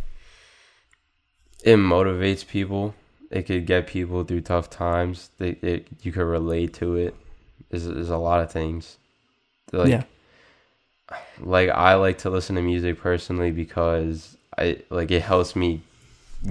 [1.64, 2.94] It motivates people.
[3.30, 5.30] It could get people through tough times.
[5.38, 7.14] They, it, you could relate to it.
[7.70, 8.98] There's, there's a lot of things.
[9.72, 10.02] Like, yeah.
[11.40, 15.82] like I like to listen to music personally because I like it helps me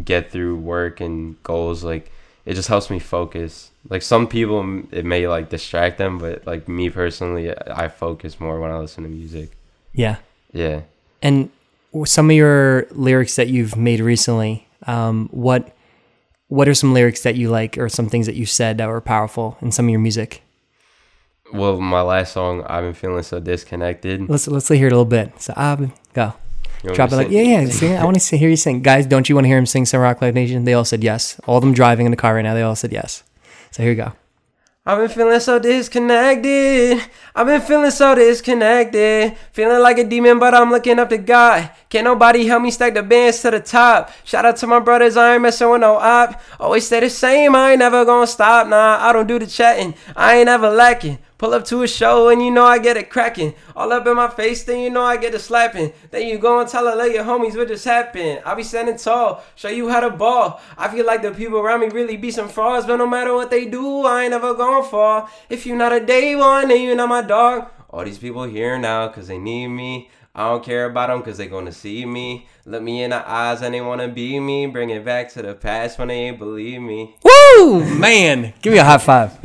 [0.04, 1.84] get through work and goals.
[1.84, 2.12] Like
[2.45, 3.71] it just helps me focus.
[3.89, 8.60] Like some people, it may like distract them, but like me personally, I focus more
[8.60, 9.51] when I listen to music.
[9.93, 10.17] Yeah.
[10.54, 10.82] Yeah.
[11.21, 11.49] And
[12.06, 15.75] some of your lyrics that you've made recently, um, what
[16.47, 19.01] what are some lyrics that you like or some things that you said that were
[19.01, 20.43] powerful in some of your music?
[21.54, 24.30] Well, my last song, I've been feeling so disconnected.
[24.30, 25.41] Let's let's hear it a little bit.
[25.41, 26.34] So I'll go.
[26.84, 27.69] You Drop it like yeah, yeah.
[27.69, 27.95] Sing.
[27.95, 29.06] I want to hear you sing, guys.
[29.06, 30.63] Don't you want to hear him sing Seven Rock Life Nation?
[30.63, 31.39] They all said yes.
[31.45, 32.54] All of them driving in the car right now.
[32.54, 33.23] They all said yes.
[33.69, 34.13] So here you go.
[34.84, 37.04] I've been feeling so disconnected.
[37.36, 39.38] I've been feeling so disconnected.
[39.52, 41.70] Feeling like a demon, but I'm looking up to God.
[41.88, 44.12] Can't nobody help me stack the bands to the top.
[44.24, 46.41] Shout out to my brothers, I ain't messing with no op.
[46.60, 48.65] Always stay the same, I ain't never gonna stop.
[48.65, 51.20] Nah, I don't do the chatting, I ain't ever lacking.
[51.41, 53.56] Pull up to a show and you know I get it cracking.
[53.75, 55.91] All up in my face, then you know I get it slapping.
[56.12, 58.43] Then you go and tell all of your homies what just happened.
[58.45, 60.62] I be standing tall, show you how to ball.
[60.77, 63.49] I feel like the people around me really be some frauds, but no matter what
[63.49, 65.32] they do, I ain't never gonna fall.
[65.49, 67.71] If you not a day one, then you not my dog.
[67.89, 70.12] All these people here now, cause they need me.
[70.34, 72.48] I don't care about them cause they're gonna see me.
[72.65, 74.65] Look me in the eyes and they wanna be me.
[74.65, 77.15] Bring it back to the past when they ain't believe me.
[77.24, 78.54] Woo, man!
[78.62, 79.41] Give me a high five.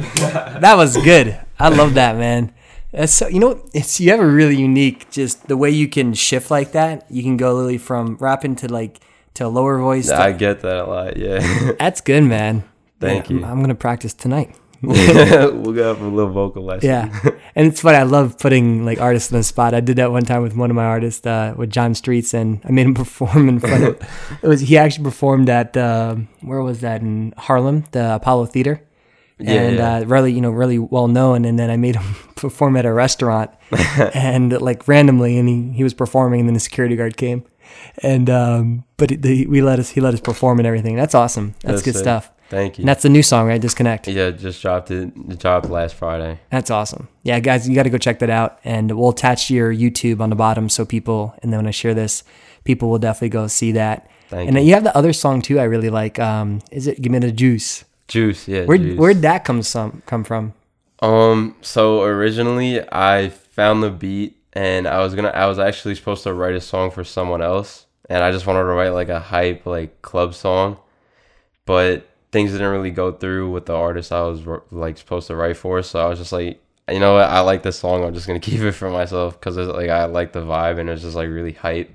[0.60, 1.38] that was good.
[1.58, 2.52] I love that, man.
[2.92, 6.14] That's so, you know, it's you have a really unique just the way you can
[6.14, 7.04] shift like that.
[7.10, 9.00] You can go literally from rapping to like
[9.34, 10.06] to a lower voice.
[10.06, 11.72] to- I get that a lot, yeah.
[11.78, 12.62] that's good, man.
[13.00, 13.38] Thank you.
[13.38, 14.54] I'm, I'm gonna practice tonight.
[15.62, 16.88] we'll go have a little vocal lesson.
[16.88, 17.96] Yeah, and it's funny.
[17.96, 19.74] I love putting like artists on the spot.
[19.74, 22.60] I did that one time with one of my artists, uh, with John Streets, and
[22.64, 24.00] I made him perform in front of.
[24.42, 28.80] it was he actually performed at uh, where was that in Harlem, the Apollo Theater,
[29.38, 29.94] Yeah, and yeah.
[29.96, 31.44] Uh, really you know really well known.
[31.44, 33.50] And then I made him perform at a restaurant,
[34.14, 37.44] and like randomly, and he, he was performing, and then the security guard came,
[38.02, 40.96] and um, but the, we let us he let us perform and everything.
[40.96, 41.54] That's awesome.
[41.60, 42.02] That's, That's good sick.
[42.04, 42.30] stuff.
[42.48, 42.82] Thank you.
[42.82, 43.60] And that's the new song, right?
[43.60, 44.06] Disconnect.
[44.08, 45.12] yeah, just dropped it.
[45.28, 46.38] It dropped last Friday.
[46.50, 47.08] That's awesome.
[47.24, 48.60] Yeah, guys, you got to go check that out.
[48.64, 51.92] And we'll attach your YouTube on the bottom so people, and then when I share
[51.94, 52.22] this,
[52.64, 54.08] people will definitely go see that.
[54.28, 54.64] Thank And you.
[54.64, 55.58] you have the other song too.
[55.58, 56.18] I really like.
[56.18, 57.84] Um, is it "Give Me the Juice"?
[58.08, 58.64] Juice, yeah.
[58.64, 58.96] Where juice.
[58.98, 60.52] where'd that come some come from?
[61.00, 66.22] Um, so originally I found the beat and I was gonna I was actually supposed
[66.22, 69.18] to write a song for someone else and I just wanted to write like a
[69.20, 70.78] hype like club song.
[71.66, 75.56] But things didn't really go through with the artist I was like supposed to write
[75.56, 77.28] for, so I was just like you know what?
[77.30, 78.04] I like this song.
[78.04, 80.88] I'm just gonna keep it for myself because it's like I like the vibe and
[80.90, 81.90] it's just like really hype,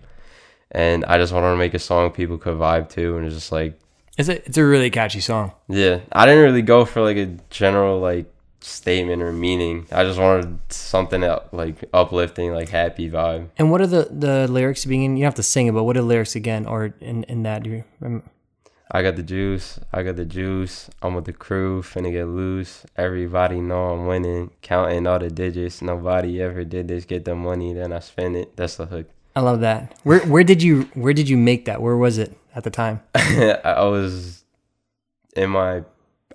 [0.72, 3.52] and I just wanted to make a song people could vibe to, and it's just
[3.52, 3.80] like
[4.18, 5.52] It's a it's a really catchy song.
[5.70, 8.26] yeah, I didn't really go for like a general like
[8.64, 9.88] statement or meaning.
[9.92, 13.48] I just wanted something that, like uplifting, like happy vibe.
[13.58, 15.16] And what are the the lyrics being?
[15.16, 16.66] You don't have to sing it, but what are the lyrics again?
[16.66, 17.64] Or in in that?
[17.64, 18.26] Do you remember?
[18.94, 20.90] I got the juice, I got the juice.
[21.02, 22.86] I'm with the crew, finna get loose.
[22.98, 25.82] Everybody know I'm winning, counting all the digits.
[25.82, 27.06] Nobody ever did this.
[27.06, 28.58] Get the money, then I spend it.
[28.58, 29.08] That's the hook.
[29.34, 29.98] I love that.
[30.04, 31.82] Where where did you where did you make that?
[31.82, 33.02] Where was it at the time?
[33.16, 34.44] I was
[35.38, 35.84] in my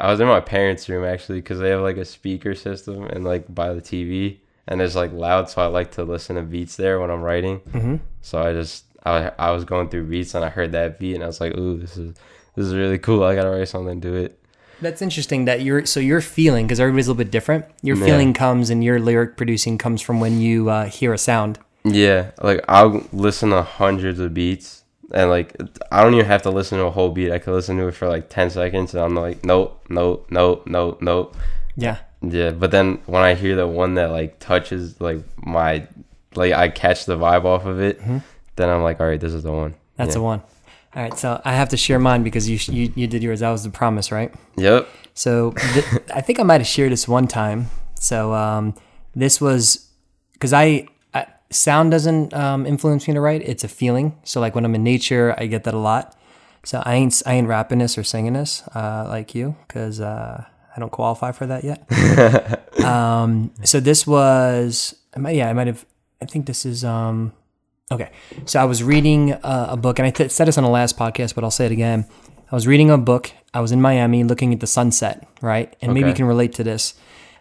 [0.01, 3.23] I was in my parents' room actually because they have like a speaker system and
[3.23, 6.77] like by the TV and it's like loud, so I like to listen to beats
[6.77, 7.61] there when I'm writing.
[7.61, 7.97] Mm-hmm.
[8.23, 11.23] So I just I I was going through beats and I heard that beat and
[11.23, 12.17] I was like, ooh, this is
[12.57, 13.23] this is really cool.
[13.23, 14.39] I gotta write something to it.
[14.81, 17.65] That's interesting that you're so your feeling because everybody's a little bit different.
[17.83, 18.05] Your Yeah.
[18.07, 21.59] feeling comes and your lyric producing comes from when you uh, hear a sound.
[21.85, 25.55] Yeah, like I'll listen to hundreds of beats and like
[25.93, 27.31] I don't even have to listen to a whole beat.
[27.33, 30.65] I could listen to it for like ten seconds and I'm like, nope, nope, nope,
[30.67, 31.37] nope, nope.
[31.77, 35.87] Yeah, Yeah, but then when I hear the one that like touches like my
[36.35, 38.01] like I catch the vibe off of it,
[38.57, 39.75] then I'm like, all right, this is the one.
[39.97, 40.15] that's yeah.
[40.15, 40.43] the one.
[40.97, 43.41] All right, so I have to share mine because you you, you did yours.
[43.41, 44.33] That was the promise, right?
[44.57, 44.89] Yep.
[45.13, 47.67] So th- I think I might have shared this one time.
[48.01, 48.75] So um,
[49.15, 49.91] this was
[50.33, 53.43] because I, I sound doesn't um, influence me to write.
[53.43, 54.19] It's a feeling.
[54.25, 56.17] So like when I'm in nature, I get that a lot.
[56.65, 60.47] So I ain't I ain't rapping this or singing this uh, like you because uh,
[60.75, 62.81] I don't qualify for that yet.
[62.85, 65.85] um, so this was yeah I might have
[66.23, 67.35] I think this is um,
[67.91, 68.11] okay.
[68.45, 70.99] So I was reading uh, a book and I th- said this on the last
[70.99, 72.07] podcast, but I'll say it again.
[72.51, 73.33] I was reading a book.
[73.53, 75.75] I was in Miami looking at the sunset, right?
[75.81, 76.95] And maybe you can relate to this,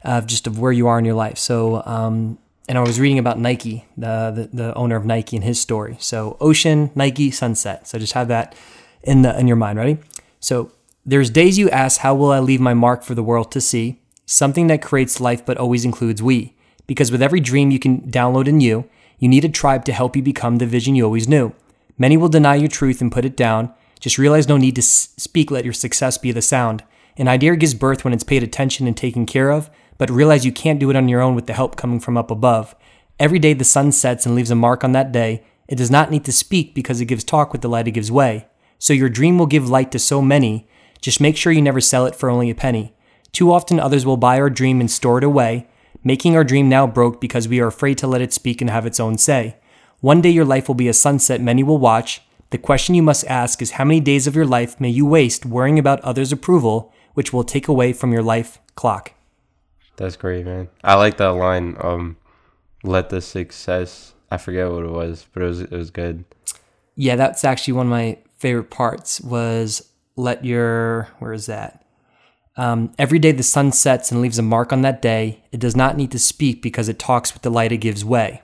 [0.04, 1.38] uh, just of where you are in your life.
[1.38, 5.44] So, um, and I was reading about Nike, the, the the owner of Nike, and
[5.44, 5.98] his story.
[6.00, 7.88] So, ocean, Nike, sunset.
[7.88, 8.56] So, just have that
[9.04, 9.78] in the in your mind.
[9.78, 10.00] Ready?
[10.40, 10.72] So,
[11.06, 14.00] there's days you ask, "How will I leave my mark for the world to see?"
[14.26, 16.56] Something that creates life, but always includes we.
[16.88, 18.90] Because with every dream you can download in you,
[19.26, 21.52] you need a tribe to help you become the vision you always knew.
[21.98, 23.74] Many will deny your truth and put it down.
[24.00, 26.84] Just realize no need to speak, let your success be the sound.
[27.18, 30.52] An idea gives birth when it's paid attention and taken care of, but realize you
[30.52, 32.76] can't do it on your own with the help coming from up above.
[33.20, 35.44] Every day the sun sets and leaves a mark on that day.
[35.68, 38.12] It does not need to speak because it gives talk with the light it gives
[38.12, 38.46] way.
[38.78, 40.68] So your dream will give light to so many.
[41.02, 42.94] Just make sure you never sell it for only a penny.
[43.32, 45.66] Too often others will buy our dream and store it away,
[46.06, 48.86] making our dream now broke because we are afraid to let it speak and have
[48.86, 49.58] its own say.
[50.00, 52.22] One day your life will be a sunset many will watch.
[52.52, 55.46] The question you must ask is how many days of your life may you waste
[55.46, 59.14] worrying about others' approval, which will take away from your life clock.
[59.98, 60.70] That's great, man.
[60.84, 61.76] I like that line.
[61.80, 62.18] Um,
[62.84, 64.14] let the success.
[64.30, 66.24] I forget what it was, but it was it was good.
[66.96, 71.85] Yeah, that's actually one of my favorite parts was let your where is that?
[72.58, 75.44] Um, every day the sun sets and leaves a mark on that day.
[75.52, 78.42] It does not need to speak because it talks with the light it gives way.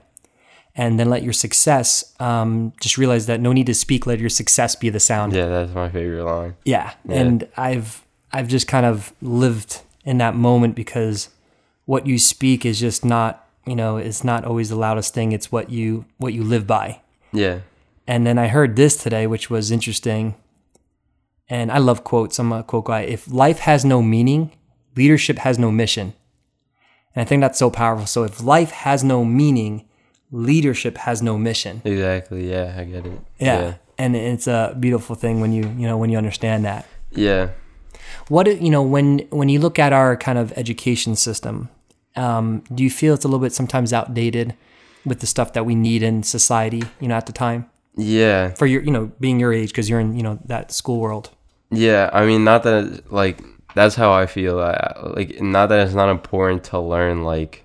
[0.74, 4.06] And then let your success um, just realize that no need to speak.
[4.06, 5.34] Let your success be the sound.
[5.34, 6.56] Yeah, that's my favorite line.
[6.64, 6.92] Yeah.
[7.06, 7.16] Yeah.
[7.16, 11.28] And I've I've just kind of lived in that moment because
[11.84, 15.32] what you speak is just not, you know, it's not always the loudest thing.
[15.32, 17.00] It's what you what you live by.
[17.32, 17.60] Yeah,
[18.06, 20.34] And then I heard this today, which was interesting.
[21.52, 22.38] And I love quotes.
[22.38, 23.02] I'm a quote guy.
[23.16, 24.42] If life has no meaning,
[24.96, 26.14] leadership has no mission.
[27.14, 28.06] And I think that's so powerful.
[28.06, 29.84] So if life has no meaning,
[30.30, 31.82] leadership has no mission.
[31.84, 32.50] exactly.
[32.50, 33.20] Yeah, I get it.
[33.38, 33.74] Yeah.
[33.98, 36.86] And it's a beautiful thing when you, you know, when you understand that.
[37.10, 37.50] Yeah.
[38.28, 41.68] What you know when when you look at our kind of education system,
[42.16, 44.54] um, do you feel it's a little bit sometimes outdated
[45.04, 46.82] with the stuff that we need in society?
[47.00, 47.66] You know, at the time
[47.96, 48.54] Yeah.
[48.54, 51.30] for your you know being your age because you're in you know that school world.
[51.72, 53.42] Yeah, I mean, not that like
[53.74, 54.60] that's how I feel.
[54.60, 57.64] I, like, not that it's not important to learn like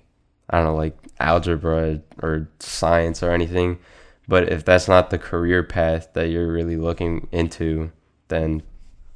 [0.50, 3.78] I don't know, like algebra or science or anything,
[4.26, 7.92] but if that's not the career path that you're really looking into,
[8.28, 8.62] then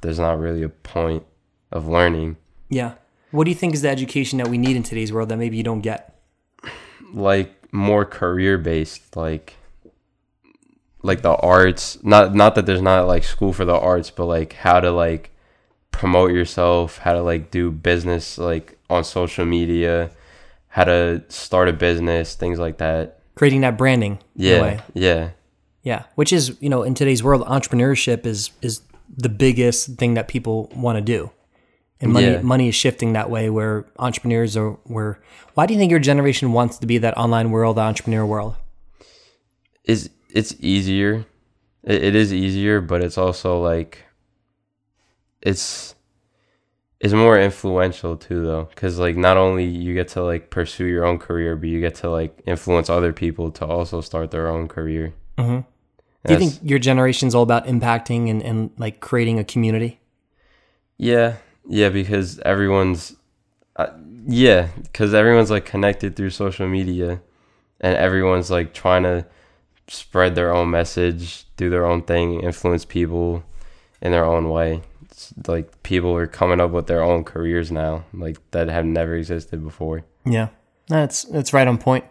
[0.01, 1.23] there's not really a point
[1.71, 2.37] of learning.
[2.69, 2.95] Yeah.
[3.31, 5.57] What do you think is the education that we need in today's world that maybe
[5.57, 6.15] you don't get?
[7.13, 9.55] Like more career based, like
[11.03, 11.97] like the arts.
[12.03, 15.29] Not not that there's not like school for the arts, but like how to like
[15.91, 20.09] promote yourself, how to like do business like on social media,
[20.69, 23.19] how to start a business, things like that.
[23.35, 24.19] Creating that branding.
[24.35, 25.29] Yeah, yeah,
[25.83, 28.81] Yeah, which is you know in today's world, entrepreneurship is is
[29.15, 31.29] the biggest thing that people want to do,
[32.01, 32.41] and money Yeah.
[32.41, 33.49] money is shifting that way.
[33.49, 35.19] Where entrepreneurs are where.
[35.55, 38.55] Why do you think your generation wants to be that online world, the entrepreneur world?
[39.85, 41.25] it's it's easier.
[41.83, 43.99] It, it is easier, but it's also like
[45.41, 45.95] it's
[46.99, 51.05] it's more influential too, though, because like not only you get to like pursue your
[51.05, 54.67] own career, but you get to like influence other people to also start their own
[54.67, 55.13] career.
[55.37, 55.61] Mm-hmm.
[56.25, 59.99] Do you think your generation's all about impacting and, and like creating a community?
[60.97, 61.35] Yeah,
[61.67, 63.17] yeah, because everyone's,
[63.75, 63.87] uh,
[64.25, 67.21] yeah, because everyone's like connected through social media,
[67.81, 69.25] and everyone's like trying to
[69.93, 73.43] spread their own message, do their own thing, influence people
[74.01, 74.81] in their own way.
[75.03, 79.15] It's like people are coming up with their own careers now, like that have never
[79.15, 80.03] existed before.
[80.25, 80.49] Yeah,
[80.87, 82.05] that's that's right on point.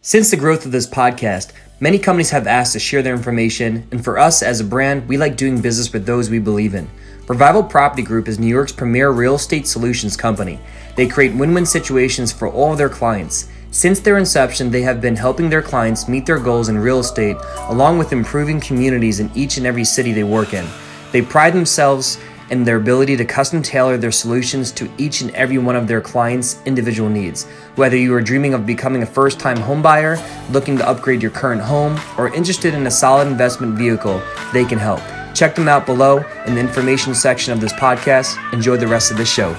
[0.00, 4.04] Since the growth of this podcast, many companies have asked to share their information, and
[4.04, 6.90] for us as a brand, we like doing business with those we believe in.
[7.26, 10.60] Revival Property Group is New York's premier real estate solutions company.
[10.94, 13.48] They create win win situations for all of their clients.
[13.74, 17.36] Since their inception, they have been helping their clients meet their goals in real estate,
[17.70, 20.64] along with improving communities in each and every city they work in.
[21.10, 22.20] They pride themselves
[22.50, 26.00] in their ability to custom tailor their solutions to each and every one of their
[26.00, 27.46] clients' individual needs.
[27.74, 30.22] Whether you are dreaming of becoming a first time homebuyer,
[30.52, 34.22] looking to upgrade your current home, or interested in a solid investment vehicle,
[34.52, 35.00] they can help.
[35.34, 38.38] Check them out below in the information section of this podcast.
[38.52, 39.52] Enjoy the rest of the show.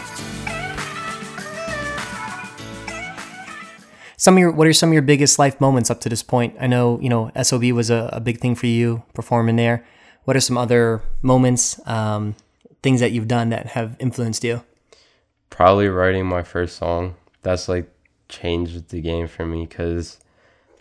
[4.25, 6.55] Some of your, what are some of your biggest life moments up to this point?
[6.59, 9.85] I know, you know, SOB was a, a big thing for you performing there.
[10.23, 12.35] What are some other moments, um,
[12.81, 14.63] things that you've done that have influenced you?
[15.51, 17.13] Probably writing my first song.
[17.43, 17.87] That's like
[18.27, 20.17] changed the game for me because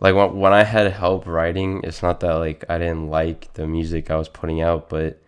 [0.00, 3.66] like when, when I had help writing, it's not that like I didn't like the
[3.66, 5.20] music I was putting out, but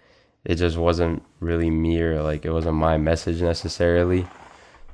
[0.43, 4.27] it just wasn't really me or like it wasn't my message necessarily.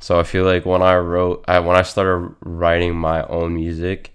[0.03, 4.13] So I feel like when I wrote, I, when I started writing my own music,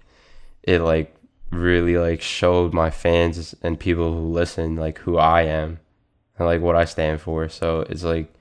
[0.62, 1.16] it like
[1.50, 5.80] really like showed my fans and people who listen like who I am
[6.38, 7.48] and like what I stand for.
[7.48, 8.34] So it's like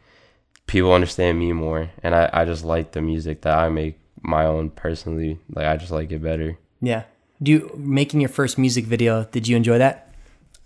[0.66, 4.44] people understand me more, and I I just like the music that I make my
[4.44, 5.38] own personally.
[5.48, 6.58] Like I just like it better.
[6.82, 7.04] Yeah.
[7.40, 9.22] Do you making your first music video?
[9.22, 10.12] Did you enjoy that?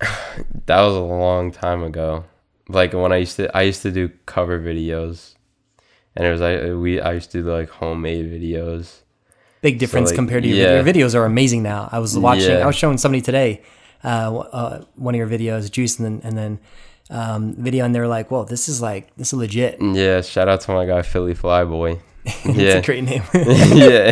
[0.65, 2.25] That was a long time ago.
[2.69, 5.35] Like when I used to I used to do cover videos,
[6.17, 9.01] and it was like we I used to do like homemade videos.
[9.63, 10.75] Big difference like, compared to your, yeah.
[10.77, 11.89] your videos are amazing now.
[11.93, 12.51] I was watching.
[12.51, 12.65] Yeah.
[12.65, 13.63] I was showing somebody today
[14.03, 16.61] uh, uh, one of your videos, Juice, and then and then
[17.11, 20.49] um, video, and they were like, "Whoa, this is like this is legit." Yeah, shout
[20.49, 22.01] out to my guy Philly Flyboy.
[22.25, 22.77] it's Yeah.
[22.79, 23.23] a great name.
[23.35, 24.11] yeah,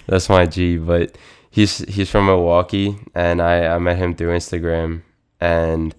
[0.06, 0.78] that's my G.
[0.78, 1.16] But
[1.50, 5.02] he's he's from Milwaukee, and I I met him through Instagram,
[5.40, 5.94] and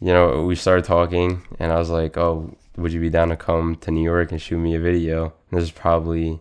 [0.00, 3.36] you know we started talking, and I was like, oh, would you be down to
[3.36, 5.32] come to New York and shoot me a video?
[5.50, 6.40] And this is probably,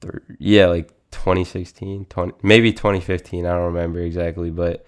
[0.00, 3.46] th- yeah, like 2016, 20, maybe 2015.
[3.46, 4.84] I don't remember exactly, but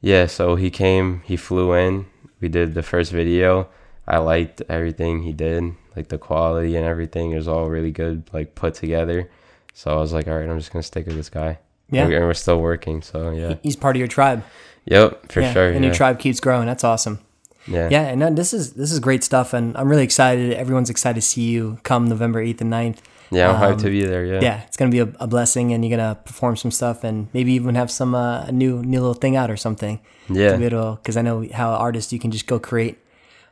[0.00, 0.26] yeah.
[0.26, 2.06] So he came, he flew in.
[2.40, 3.68] We did the first video.
[4.06, 5.62] I liked everything he did,
[5.94, 7.30] like the quality and everything.
[7.32, 9.30] It was all really good, like put together.
[9.74, 11.58] So I was like, all right, I'm just gonna stick with this guy.
[11.90, 12.00] Yeah.
[12.02, 13.02] and we- and we're still working.
[13.02, 14.42] So yeah, He's part of your tribe.
[14.84, 15.70] yep, for yeah, sure.
[15.70, 16.66] And your tribe keeps growing.
[16.66, 17.20] That's awesome.
[17.66, 20.52] Yeah, Yeah, and uh, this is this is great stuff, and I'm really excited.
[20.54, 22.98] Everyone's excited to see you come November eighth and 9th.
[23.30, 23.48] yeah.
[23.50, 24.24] I'm Um, hyped to be there.
[24.24, 27.28] Yeah, Yeah, it's gonna be a, a blessing, and you're gonna perform some stuff, and
[27.32, 30.00] maybe even have some uh, a new new little thing out or something.
[30.28, 30.56] yeah.
[30.56, 32.98] because I know how artists you can just go create.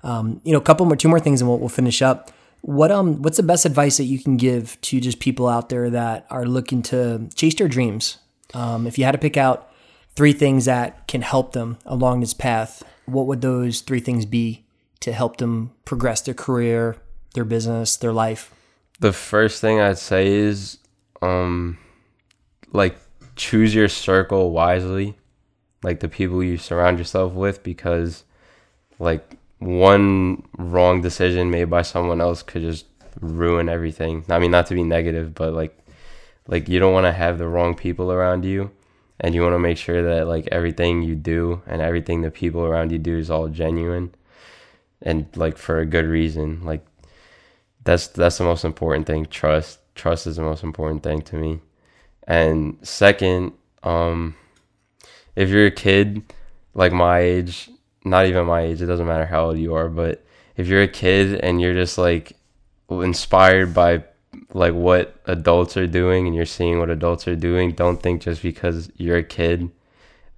[0.02, 2.30] Um, you know, a couple more, two more things, and we'll, we'll finish up.
[2.62, 5.88] What um, what's the best advice that you can give to just people out there
[5.90, 8.18] that are looking to chase their dreams?
[8.54, 9.70] Um, if you had to pick out
[10.16, 14.64] three things that can help them along this path, what would those three things be
[15.00, 16.96] to help them progress their career,
[17.34, 18.54] their business, their life?
[19.00, 20.78] The first thing I'd say is,
[21.22, 21.78] um,
[22.72, 22.96] like
[23.36, 25.16] choose your circle wisely,
[25.82, 28.24] like the people you surround yourself with, because
[28.98, 32.86] like one wrong decision made by someone else could just
[33.20, 34.24] ruin everything.
[34.28, 35.76] I mean, not to be negative, but like,
[36.46, 38.70] like you don't want to have the wrong people around you,
[39.20, 42.62] and you want to make sure that like everything you do and everything the people
[42.64, 44.14] around you do is all genuine,
[45.02, 46.64] and like for a good reason.
[46.64, 46.84] Like
[47.84, 49.26] that's that's the most important thing.
[49.26, 51.60] Trust, trust is the most important thing to me.
[52.26, 53.52] And second,
[53.82, 54.36] um,
[55.36, 56.22] if you're a kid
[56.74, 57.70] like my age,
[58.04, 60.24] not even my age, it doesn't matter how old you are, but
[60.56, 62.32] if you're a kid and you're just like
[62.88, 64.04] inspired by
[64.52, 68.42] like what adults are doing and you're seeing what adults are doing, don't think just
[68.42, 69.70] because you're a kid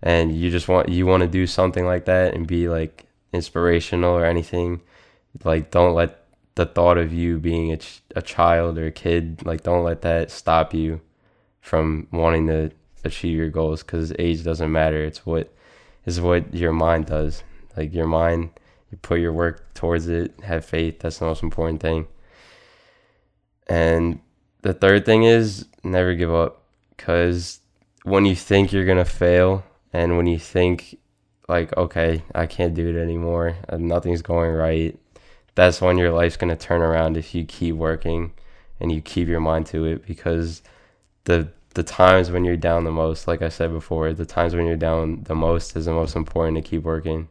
[0.03, 4.15] and you just want you want to do something like that and be like inspirational
[4.15, 4.81] or anything,
[5.45, 9.45] like don't let the thought of you being a, ch- a child or a kid,
[9.47, 11.01] like don't let that stop you
[11.61, 12.71] from wanting to
[13.05, 15.03] achieve your goals because age doesn't matter.
[15.03, 15.53] It's what
[16.05, 17.43] is what your mind does.
[17.77, 18.51] Like your mind,
[18.91, 21.01] you put your work towards it, have faith.
[21.01, 22.07] That's the most important thing.
[23.69, 24.21] And
[24.63, 26.63] the third thing is never give up
[26.97, 27.61] because
[28.05, 30.99] when you think you're gonna fail and when you think
[31.49, 34.99] like okay i can't do it anymore nothing's going right
[35.55, 38.33] that's when your life's going to turn around if you keep working
[38.81, 40.63] and you keep your mind to it because
[41.25, 44.67] the the times when you're down the most like i said before the times when
[44.67, 47.29] you're down the most is the most important to keep working.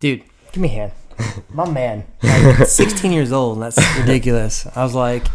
[0.00, 0.92] Dude give me a hand
[1.50, 5.26] my man like 16 years old that's ridiculous i was like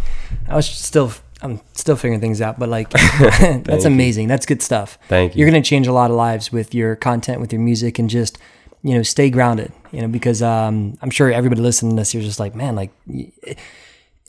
[0.48, 1.12] i was still
[1.42, 2.90] I'm still figuring things out, but like
[3.64, 4.28] that's amazing.
[4.28, 4.98] That's good stuff.
[5.08, 5.40] Thank you.
[5.40, 8.10] You're going to change a lot of lives with your content, with your music, and
[8.10, 8.38] just
[8.84, 9.72] you know stay grounded.
[9.92, 12.92] You know because um, I'm sure everybody listening to this, you're just like, man, like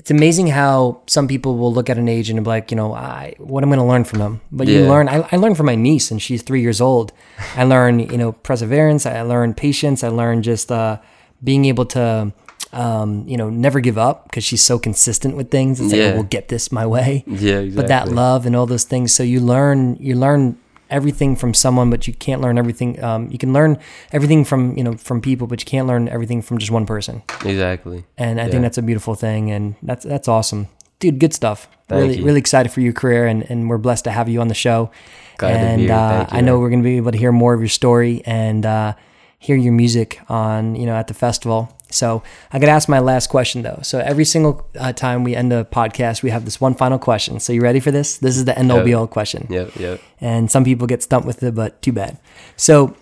[0.00, 2.94] it's amazing how some people will look at an age and be like, you know,
[2.94, 4.40] I what I'm going to learn from them.
[4.52, 4.78] But yeah.
[4.78, 5.08] you learn.
[5.08, 7.12] I, I learned from my niece, and she's three years old.
[7.56, 9.04] I learned you know perseverance.
[9.04, 10.04] I learned patience.
[10.04, 11.00] I learned just uh,
[11.42, 12.32] being able to
[12.72, 15.80] um, you know, never give up because she's so consistent with things.
[15.80, 16.04] It's yeah.
[16.04, 17.24] like, oh, we'll get this my way.
[17.26, 17.70] Yeah, exactly.
[17.70, 19.12] But that love and all those things.
[19.12, 20.56] So you learn, you learn
[20.88, 23.02] everything from someone, but you can't learn everything.
[23.02, 23.78] Um, you can learn
[24.12, 27.22] everything from you know from people, but you can't learn everything from just one person.
[27.44, 28.04] Exactly.
[28.16, 28.50] And I yeah.
[28.50, 30.68] think that's a beautiful thing, and that's that's awesome,
[30.98, 31.18] dude.
[31.18, 31.68] Good stuff.
[31.88, 32.24] Thank really, you.
[32.24, 34.90] really excited for your career, and and we're blessed to have you on the show.
[35.38, 37.68] Glad and uh, I know we're going to be able to hear more of your
[37.68, 38.92] story and uh,
[39.40, 41.76] hear your music on you know at the festival.
[41.90, 42.22] So
[42.52, 43.80] I got to ask my last question though.
[43.82, 47.40] So every single uh, time we end a podcast, we have this one final question.
[47.40, 48.18] So you ready for this?
[48.18, 49.48] This is the end all be all question.
[49.50, 50.00] Yep, yep.
[50.20, 52.18] And some people get stumped with it, but too bad.
[52.56, 52.94] So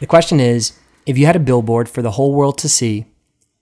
[0.00, 3.06] the question is, if you had a billboard for the whole world to see,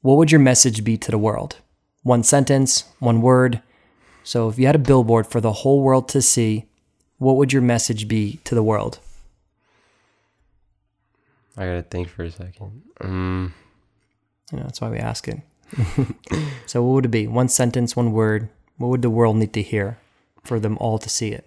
[0.00, 1.58] what would your message be to the world?
[2.02, 3.62] One sentence, one word.
[4.24, 6.64] So if you had a billboard for the whole world to see,
[7.18, 8.98] what would your message be to the world?
[11.56, 12.82] I gotta think for a second.
[13.00, 13.54] Um,
[14.50, 15.40] you know, that's why we ask it.
[16.66, 17.26] so, what would it be?
[17.26, 18.48] One sentence, one word.
[18.78, 19.98] What would the world need to hear
[20.42, 21.46] for them all to see it?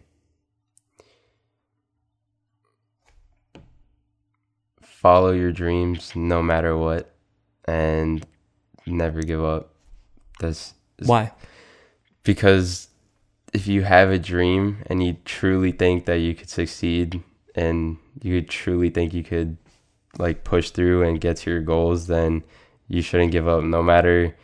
[4.81, 7.13] Follow your dreams no matter what
[7.65, 8.25] and
[8.85, 9.71] never give up.
[10.39, 11.31] That's why?
[12.23, 12.89] Because
[13.53, 17.21] if you have a dream and you truly think that you could succeed
[17.53, 19.57] and you truly think you could
[20.17, 22.43] like push through and get to your goals, then
[22.87, 24.35] you shouldn't give up no matter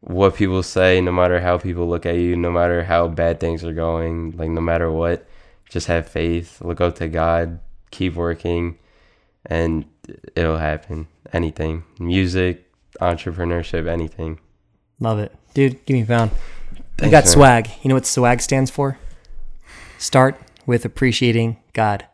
[0.00, 3.64] what people say, no matter how people look at you, no matter how bad things
[3.64, 5.26] are going, like no matter what,
[5.68, 7.58] just have faith, look up to God,
[7.90, 8.78] keep working,
[9.44, 9.84] and
[10.34, 11.08] it'll happen.
[11.32, 11.84] Anything.
[11.98, 14.38] Music, entrepreneurship, anything.
[15.00, 15.34] Love it.
[15.54, 16.30] Dude, give me a pound.
[16.98, 17.32] Thanks, I got man.
[17.32, 17.70] swag.
[17.82, 18.98] You know what swag stands for?
[19.98, 22.06] Start with appreciating God.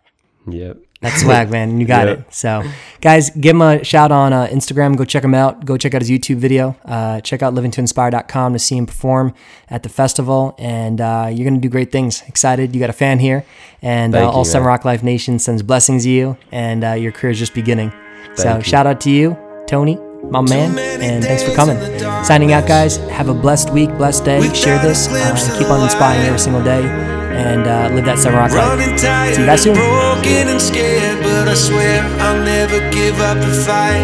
[0.49, 0.79] Yep.
[1.03, 1.81] That's swag, man.
[1.81, 2.21] You got yep.
[2.21, 2.33] it.
[2.33, 2.63] So,
[3.01, 4.97] guys, give him a shout on uh, Instagram.
[4.97, 5.65] Go check him out.
[5.65, 6.77] Go check out his YouTube video.
[6.85, 9.35] Uh, check out livingtoinspire.com to see him perform
[9.69, 10.55] at the festival.
[10.59, 12.23] And uh, you're going to do great things.
[12.29, 12.73] Excited.
[12.73, 13.45] You got a fan here.
[13.83, 16.37] And uh, all Seven Rock Life Nation sends blessings to you.
[16.53, 17.91] And uh, your career is just beginning.
[17.91, 18.63] Thank so, you.
[18.63, 19.37] shout out to you,
[19.67, 19.97] Tony,
[20.31, 20.79] my man.
[21.03, 21.77] And thanks for coming.
[22.25, 22.99] Signing out, guys.
[23.09, 24.41] Have a blessed week, blessed day.
[24.55, 25.09] Share this.
[25.09, 28.53] Uh, keep on inspiring every single day and uh, live that summer life.
[28.53, 29.75] See you guys soon.
[29.75, 34.03] Broken and scared, but I swear I'll never give up the fight.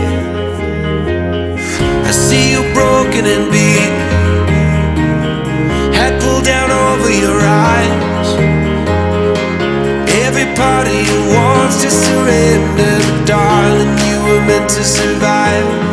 [2.09, 3.93] I see you broken and beat,
[5.95, 8.29] head pulled down over your eyes.
[10.25, 15.89] Every part of you wants to surrender, but darling, you were meant to survive.